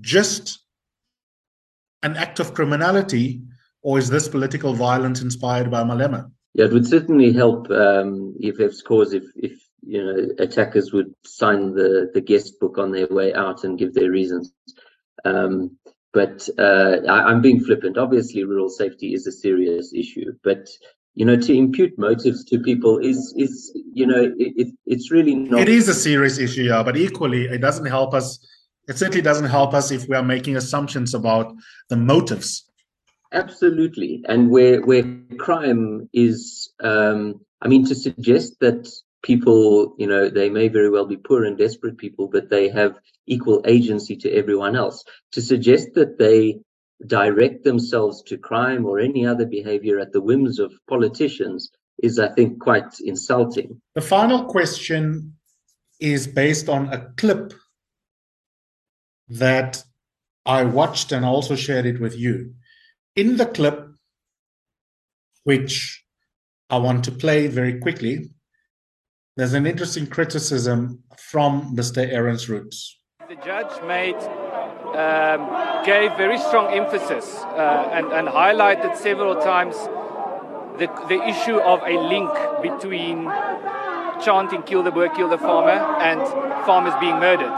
just 0.01 0.61
an 2.03 2.17
act 2.17 2.39
of 2.39 2.55
criminality, 2.55 3.43
or 3.87 3.99
is 3.99 4.11
this 4.11 4.27
political 4.27 4.75
violence 4.75 5.22
inspired 5.22 5.70
by 5.70 5.83
Malema?" 5.85 6.29
Yeah, 6.55 6.64
it 6.64 6.72
would 6.72 6.88
certainly 6.88 7.33
help 7.33 7.70
um, 7.70 8.35
EFF's 8.42 8.83
cause 8.83 9.12
if, 9.12 9.25
if 9.37 9.53
you 9.83 10.03
know 10.05 10.16
attackers 10.40 10.92
would 10.92 11.14
sign 11.25 11.72
the 11.72 12.11
the 12.12 12.20
guest 12.20 12.59
book 12.61 12.79
on 12.79 12.90
their 12.90 13.07
way 13.18 13.33
out 13.33 13.62
and 13.62 13.79
give 13.79 13.94
their 13.94 14.11
reasons. 14.11 14.53
Um, 15.25 15.79
but 16.12 16.49
uh, 16.59 16.96
I, 17.09 17.31
am 17.31 17.40
being 17.42 17.61
flippant. 17.61 17.96
Obviously, 17.96 18.42
rural 18.42 18.70
safety 18.70 19.14
is 19.14 19.27
a 19.27 19.33
serious 19.33 19.92
issue, 19.94 20.33
but 20.42 20.66
you 21.14 21.25
know, 21.25 21.37
to 21.37 21.53
impute 21.55 21.96
motives 21.96 22.44
to 22.46 22.59
people 22.59 22.99
is 22.99 23.35
is 23.37 23.72
you 23.92 24.07
know, 24.07 24.22
it, 24.44 24.53
it, 24.62 24.68
it's 24.87 25.12
really 25.12 25.35
not. 25.35 25.61
It 25.61 25.68
is 25.68 25.88
a 25.88 25.94
serious 25.94 26.38
issue, 26.38 26.64
yeah. 26.64 26.83
But 26.83 26.96
equally, 26.96 27.44
it 27.44 27.61
doesn't 27.61 27.87
help 27.87 28.14
us. 28.14 28.38
It 28.88 28.99
certainly 28.99 29.22
doesn't 29.22 29.51
help 29.59 29.75
us 29.75 29.90
if 29.90 30.09
we 30.09 30.16
are 30.16 30.22
making 30.22 30.57
assumptions 30.57 31.14
about 31.14 31.55
the 31.88 31.96
motives. 31.96 32.66
Absolutely, 33.33 34.23
and 34.29 34.51
where 34.51 34.81
where 34.83 35.05
crime 35.39 36.09
is, 36.12 36.71
um, 36.81 37.41
I 37.61 37.69
mean, 37.69 37.85
to 37.87 37.95
suggest 37.95 38.61
that 38.61 38.89
people, 39.23 39.95
you 39.99 40.07
know, 40.07 40.29
they 40.29 40.49
may 40.49 40.69
very 40.69 40.89
well 40.89 41.07
be 41.07 41.17
poor 41.17 41.45
and 41.45 41.59
desperate 41.59 41.99
people, 41.99 42.29
but 42.29 42.49
they 42.49 42.69
have 42.69 42.95
equal 43.27 43.61
agency 43.67 44.17
to 44.17 44.31
everyone 44.31 44.77
else. 44.77 45.05
To 45.33 45.43
suggest 45.43 45.89
that 45.95 46.19
they 46.19 46.61
direct 47.07 47.65
themselves 47.65 48.23
to 48.23 48.39
crime 48.39 48.87
or 48.87 49.01
any 49.01 49.27
other 49.27 49.45
behavior 49.45 49.99
at 49.99 50.12
the 50.12 50.21
whims 50.21 50.59
of 50.59 50.73
politicians 50.89 51.71
is, 52.03 52.19
I 52.19 52.29
think, 52.29 52.61
quite 52.61 53.01
insulting. 53.01 53.81
The 53.95 54.01
final 54.01 54.45
question 54.45 55.35
is 56.01 56.27
based 56.27 56.69
on 56.69 56.93
a 56.93 57.11
clip 57.17 57.53
that 59.29 59.83
I 60.45 60.65
watched 60.65 61.11
and 61.12 61.25
also 61.25 61.57
shared 61.57 61.87
it 61.87 62.01
with 62.01 62.17
you. 62.17 62.55
In 63.17 63.39
the 63.39 63.47
clip, 63.47 63.95
which 65.45 66.05
I 66.69 66.77
want 66.77 67.03
to 67.05 67.11
play 67.11 67.47
very 67.47 67.79
quickly, 67.81 68.29
there's 69.39 69.55
an 69.55 69.67
interesting 69.67 70.07
criticism 70.07 71.03
from 71.17 71.75
Mr. 71.75 72.07
Ernst 72.13 72.51
Roets. 72.51 72.99
The 73.27 73.37
judge 73.37 73.73
made 73.87 74.17
um, 74.95 75.85
gave 75.87 76.15
very 76.19 76.39
strong 76.39 76.75
emphasis 76.75 77.39
uh, 77.39 77.89
and, 77.91 78.07
and 78.13 78.29
highlighted 78.29 78.95
several 78.97 79.35
times 79.37 79.77
the, 80.79 80.87
the 81.09 81.23
issue 81.27 81.59
of 81.59 81.81
a 81.87 81.97
link 81.99 82.31
between 82.61 83.25
chanting 84.23 84.63
kill 84.63 84.83
the 84.83 84.91
boer, 84.91 85.09
kill 85.09 85.31
the 85.31 85.39
farmer 85.39 85.81
and 86.03 86.21
farmers 86.67 86.93
being 87.01 87.19
murdered, 87.19 87.57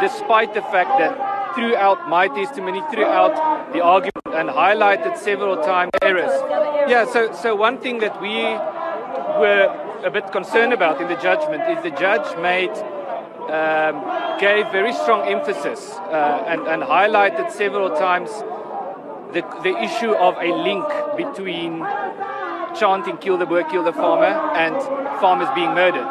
despite 0.00 0.54
the 0.54 0.62
fact 0.62 0.90
that 0.98 1.31
throughout 1.54 2.08
my 2.08 2.28
testimony, 2.28 2.80
throughout 2.90 3.72
the 3.72 3.80
argument, 3.80 4.26
and 4.34 4.48
highlighted 4.48 5.16
several 5.18 5.56
times 5.62 5.90
errors. 6.02 6.32
Yeah, 6.88 7.04
so, 7.04 7.32
so 7.32 7.54
one 7.54 7.78
thing 7.78 7.98
that 8.00 8.20
we 8.20 8.42
were 9.40 10.00
a 10.04 10.10
bit 10.10 10.32
concerned 10.32 10.72
about 10.72 11.00
in 11.00 11.08
the 11.08 11.16
judgment 11.16 11.62
is 11.70 11.82
the 11.82 11.90
judge 11.90 12.26
made 12.38 12.72
um, 13.50 13.96
gave 14.38 14.70
very 14.72 14.92
strong 14.92 15.28
emphasis 15.28 15.92
uh, 15.92 16.44
and, 16.46 16.62
and 16.66 16.82
highlighted 16.82 17.50
several 17.50 17.90
times 17.90 18.30
the, 19.32 19.42
the 19.62 19.76
issue 19.82 20.12
of 20.12 20.36
a 20.38 20.52
link 20.62 20.86
between 21.16 21.80
chanting 22.78 23.16
kill 23.18 23.36
the 23.38 23.46
boer, 23.46 23.64
kill 23.64 23.84
the 23.84 23.92
farmer 23.92 24.32
and 24.56 24.74
farmers 25.20 25.48
being 25.54 25.74
murdered, 25.74 26.08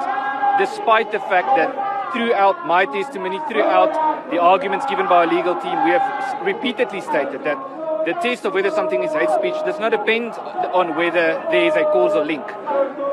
despite 0.59 1.11
the 1.11 1.19
fact 1.19 1.55
that 1.55 1.71
throughout 2.13 2.65
my 2.67 2.85
testimony, 2.85 3.39
throughout 3.49 4.20
the 4.29 4.39
arguments 4.39 4.85
given 4.85 5.07
by 5.07 5.25
our 5.25 5.27
legal 5.27 5.55
team, 5.55 5.83
we 5.83 5.91
have 5.91 6.45
repeatedly 6.45 7.01
stated 7.01 7.43
that 7.43 7.57
the 8.05 8.13
test 8.13 8.45
of 8.45 8.53
whether 8.53 8.71
something 8.71 9.03
is 9.03 9.13
hate 9.13 9.29
speech 9.29 9.53
does 9.63 9.79
not 9.79 9.89
depend 9.89 10.33
on 10.73 10.95
whether 10.95 11.37
there 11.51 11.65
is 11.65 11.75
a 11.75 11.83
causal 11.93 12.25
link. 12.25 12.45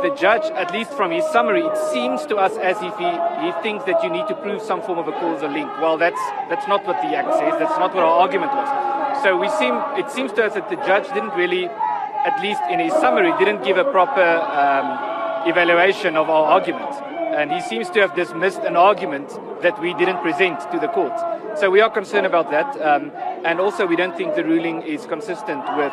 The 0.01 0.15
judge, 0.19 0.45
at 0.57 0.73
least 0.73 0.93
from 0.93 1.11
his 1.11 1.27
summary, 1.27 1.61
it 1.61 1.77
seems 1.93 2.25
to 2.27 2.37
us 2.37 2.57
as 2.57 2.77
if 2.81 2.97
he, 2.97 3.11
he 3.45 3.53
thinks 3.61 3.85
that 3.85 4.03
you 4.03 4.09
need 4.09 4.27
to 4.29 4.35
prove 4.35 4.63
some 4.63 4.81
form 4.81 4.99
of 4.99 5.07
a 5.07 5.13
causal 5.13 5.51
link. 5.51 5.69
Well, 5.83 5.99
that's 5.99 6.21
that's 6.49 6.67
not 6.69 6.87
what 6.87 6.97
the 7.03 7.17
act 7.17 7.35
says. 7.35 7.53
That's 7.59 7.79
not 7.79 7.95
what 7.95 8.05
our 8.05 8.21
argument 8.25 8.53
was. 8.53 9.23
So 9.23 9.37
we 9.37 9.49
seem 9.61 9.75
it 9.99 10.11
seems 10.11 10.33
to 10.35 10.45
us 10.47 10.55
that 10.55 10.71
the 10.71 10.77
judge 10.77 11.09
didn't 11.13 11.35
really, 11.35 11.67
at 11.69 12.41
least 12.41 12.63
in 12.71 12.81
his 12.81 12.93
summary, 12.95 13.33
didn't 13.39 13.65
give 13.65 13.77
a 13.77 13.85
proper 13.85 14.25
um, 14.25 15.49
evaluation 15.49 16.17
of 16.17 16.31
our 16.31 16.47
argument 16.47 16.95
and 17.39 17.53
he 17.53 17.61
seems 17.61 17.89
to 17.91 18.01
have 18.01 18.17
dismissed 18.17 18.63
an 18.71 18.77
argument 18.77 19.29
that 19.63 19.81
we 19.81 19.95
didn't 19.95 20.21
present 20.23 20.59
to 20.73 20.79
the 20.81 20.89
court. 20.89 21.17
So 21.57 21.71
we 21.71 21.81
are 21.81 21.91
concerned 21.91 22.27
about 22.27 22.51
that, 22.51 22.69
um, 22.83 23.13
and 23.45 23.61
also 23.61 23.87
we 23.87 23.95
don't 23.95 24.17
think 24.17 24.35
the 24.35 24.45
ruling 24.45 24.83
is 24.83 25.07
consistent 25.07 25.63
with 25.77 25.93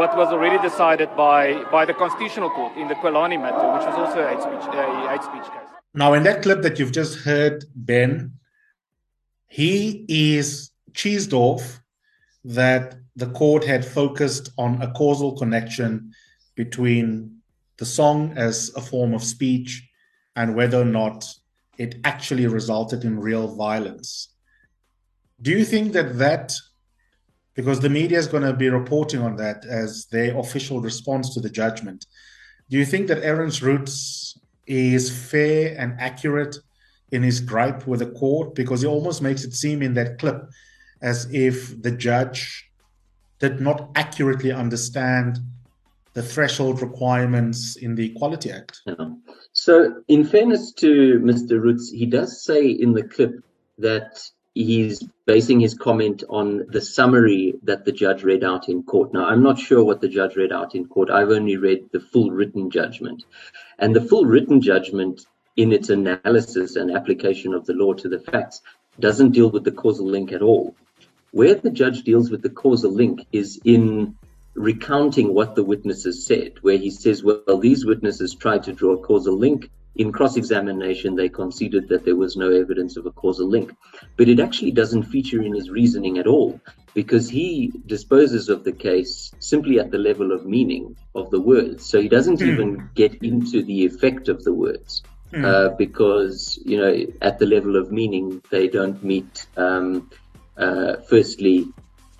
what 0.00 0.16
was 0.16 0.28
already 0.32 0.58
decided 0.62 1.14
by, 1.14 1.64
by 1.70 1.84
the 1.84 1.92
Constitutional 1.92 2.48
Court 2.50 2.74
in 2.78 2.88
the 2.88 2.94
Qwelane 2.94 3.38
matter, 3.40 3.66
which 3.74 3.86
was 3.86 3.96
also 4.02 4.20
a 4.24 4.28
hate 4.28 4.42
speech, 4.42 4.64
hate 5.12 5.22
speech 5.22 5.52
case. 5.52 5.68
Now, 5.92 6.14
in 6.14 6.22
that 6.24 6.42
clip 6.42 6.62
that 6.62 6.78
you've 6.78 6.92
just 6.92 7.18
heard, 7.18 7.64
Ben, 7.74 8.32
he 9.48 10.06
is 10.08 10.70
cheesed 10.92 11.32
off 11.34 11.80
that 12.44 12.96
the 13.16 13.26
court 13.26 13.64
had 13.64 13.84
focused 13.84 14.50
on 14.56 14.80
a 14.80 14.90
causal 14.92 15.36
connection 15.36 16.12
between 16.54 17.40
the 17.76 17.84
song 17.84 18.32
as 18.36 18.70
a 18.76 18.80
form 18.80 19.12
of 19.12 19.22
speech 19.22 19.85
and 20.36 20.54
whether 20.54 20.80
or 20.80 20.84
not 20.84 21.26
it 21.78 21.96
actually 22.04 22.46
resulted 22.46 23.04
in 23.04 23.18
real 23.18 23.54
violence. 23.56 24.28
Do 25.42 25.50
you 25.50 25.64
think 25.64 25.92
that 25.92 26.18
that, 26.18 26.54
because 27.54 27.80
the 27.80 27.90
media 27.90 28.18
is 28.18 28.26
going 28.26 28.42
to 28.42 28.52
be 28.52 28.68
reporting 28.68 29.20
on 29.20 29.36
that 29.36 29.64
as 29.66 30.06
their 30.06 30.38
official 30.38 30.80
response 30.80 31.34
to 31.34 31.40
the 31.40 31.50
judgment, 31.50 32.06
do 32.70 32.76
you 32.76 32.84
think 32.84 33.08
that 33.08 33.22
Ernst 33.22 33.62
Roets 33.62 34.38
is 34.66 35.10
fair 35.10 35.76
and 35.78 35.94
accurate 36.00 36.56
in 37.12 37.22
his 37.22 37.40
gripe 37.40 37.86
with 37.86 38.00
the 38.00 38.10
court? 38.10 38.54
Because 38.54 38.80
he 38.80 38.86
almost 38.86 39.22
makes 39.22 39.44
it 39.44 39.54
seem 39.54 39.82
in 39.82 39.94
that 39.94 40.18
clip 40.18 40.48
as 41.02 41.32
if 41.32 41.80
the 41.82 41.90
judge 41.90 42.70
did 43.38 43.60
not 43.60 43.90
accurately 43.94 44.50
understand 44.50 45.38
the 46.16 46.22
threshold 46.22 46.80
requirements 46.80 47.76
in 47.76 47.94
the 47.94 48.06
Equality 48.10 48.50
Act. 48.50 48.80
So, 49.52 50.02
in 50.08 50.24
fairness 50.24 50.72
to 50.78 51.20
Mr. 51.22 51.60
Roets, 51.62 51.90
he 51.90 52.06
does 52.06 52.42
say 52.42 52.70
in 52.70 52.94
the 52.94 53.02
clip 53.02 53.34
that 53.76 54.18
he's 54.54 55.06
basing 55.26 55.60
his 55.60 55.74
comment 55.74 56.24
on 56.30 56.64
the 56.70 56.80
summary 56.80 57.56
that 57.64 57.84
the 57.84 57.92
judge 57.92 58.22
read 58.24 58.42
out 58.42 58.70
in 58.70 58.82
court. 58.82 59.12
Now, 59.12 59.26
I'm 59.26 59.42
not 59.42 59.58
sure 59.58 59.84
what 59.84 60.00
the 60.00 60.08
judge 60.08 60.36
read 60.36 60.52
out 60.52 60.74
in 60.74 60.86
court. 60.86 61.10
I've 61.10 61.28
only 61.28 61.58
read 61.58 61.90
the 61.92 62.00
full 62.00 62.30
written 62.30 62.70
judgment. 62.70 63.22
And 63.78 63.94
the 63.94 64.00
full 64.00 64.24
written 64.24 64.62
judgment, 64.62 65.26
in 65.54 65.70
its 65.70 65.90
analysis 65.90 66.76
and 66.76 66.96
application 66.96 67.52
of 67.52 67.66
the 67.66 67.74
law 67.74 67.92
to 67.92 68.08
the 68.08 68.20
facts, 68.20 68.62
doesn't 68.98 69.32
deal 69.32 69.50
with 69.50 69.64
the 69.64 69.78
causal 69.82 70.06
link 70.06 70.32
at 70.32 70.40
all. 70.40 70.74
Where 71.32 71.56
the 71.56 71.70
judge 71.70 72.04
deals 72.04 72.30
with 72.30 72.40
the 72.40 72.56
causal 72.64 72.90
link 72.90 73.26
is 73.32 73.60
in 73.64 74.16
recounting 74.56 75.34
what 75.34 75.54
the 75.54 75.64
witnesses 75.64 76.26
said, 76.26 76.54
where 76.62 76.78
he 76.78 76.90
says, 76.90 77.22
well, 77.22 77.58
these 77.60 77.84
witnesses 77.84 78.34
tried 78.34 78.62
to 78.64 78.72
draw 78.72 78.94
a 78.94 78.98
causal 78.98 79.36
link. 79.38 79.70
In 79.96 80.12
cross 80.12 80.36
examination, 80.36 81.14
they 81.14 81.28
conceded 81.28 81.88
that 81.88 82.04
there 82.04 82.16
was 82.16 82.36
no 82.36 82.50
evidence 82.50 82.96
of 82.96 83.06
a 83.06 83.10
causal 83.10 83.48
link. 83.48 83.74
But 84.16 84.28
it 84.28 84.40
actually 84.40 84.72
doesn't 84.72 85.04
feature 85.04 85.42
in 85.42 85.54
his 85.54 85.70
reasoning 85.70 86.18
at 86.18 86.26
all, 86.26 86.60
because 86.94 87.28
he 87.28 87.72
disposes 87.86 88.48
of 88.48 88.64
the 88.64 88.72
case 88.72 89.30
simply 89.38 89.78
at 89.78 89.90
the 89.90 89.98
level 89.98 90.32
of 90.32 90.46
meaning 90.46 90.96
of 91.14 91.30
the 91.30 91.40
words. 91.40 91.86
So 91.86 92.00
he 92.00 92.08
doesn't 92.08 92.40
mm. 92.40 92.48
even 92.48 92.90
get 92.94 93.22
into 93.22 93.62
the 93.62 93.86
effect 93.86 94.28
of 94.28 94.42
the 94.44 94.52
words. 94.52 95.02
Mm. 95.32 95.44
Uh, 95.44 95.74
because 95.76 96.56
you 96.64 96.76
know 96.76 97.04
at 97.20 97.40
the 97.40 97.46
level 97.46 97.74
of 97.74 97.90
meaning 97.90 98.40
they 98.48 98.68
don't 98.68 99.02
meet 99.02 99.48
um, 99.56 100.08
uh, 100.56 100.98
firstly 101.08 101.66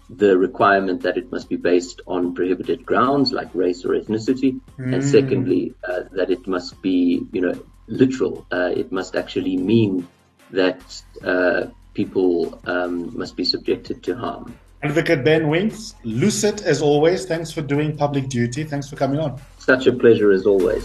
the 0.08 0.36
requirement 0.38 1.02
that 1.02 1.16
it 1.16 1.32
must 1.32 1.48
be 1.48 1.56
based 1.56 2.00
on 2.06 2.34
prohibited 2.34 2.86
grounds 2.86 3.32
like 3.32 3.48
race 3.54 3.84
or 3.84 3.90
ethnicity, 3.90 4.60
mm. 4.78 4.94
and 4.94 5.04
secondly, 5.04 5.74
uh, 5.86 6.02
that 6.12 6.30
it 6.30 6.46
must 6.46 6.80
be, 6.82 7.26
you 7.32 7.40
know, 7.40 7.60
literal. 7.88 8.46
Uh, 8.52 8.70
it 8.74 8.92
must 8.92 9.16
actually 9.16 9.56
mean 9.56 10.06
that 10.50 11.02
uh, 11.24 11.66
people 11.94 12.60
um, 12.66 13.16
must 13.16 13.36
be 13.36 13.44
subjected 13.44 14.02
to 14.04 14.16
harm. 14.16 14.56
Advocate 14.82 15.24
Ben 15.24 15.48
Winks, 15.48 15.94
lucid 16.04 16.60
as 16.62 16.82
always. 16.82 17.24
Thanks 17.24 17.50
for 17.50 17.62
doing 17.62 17.96
public 17.96 18.28
duty. 18.28 18.62
Thanks 18.62 18.88
for 18.88 18.96
coming 18.96 19.18
on. 19.18 19.40
Such 19.58 19.86
a 19.86 19.92
pleasure 19.92 20.30
as 20.30 20.46
always. 20.46 20.84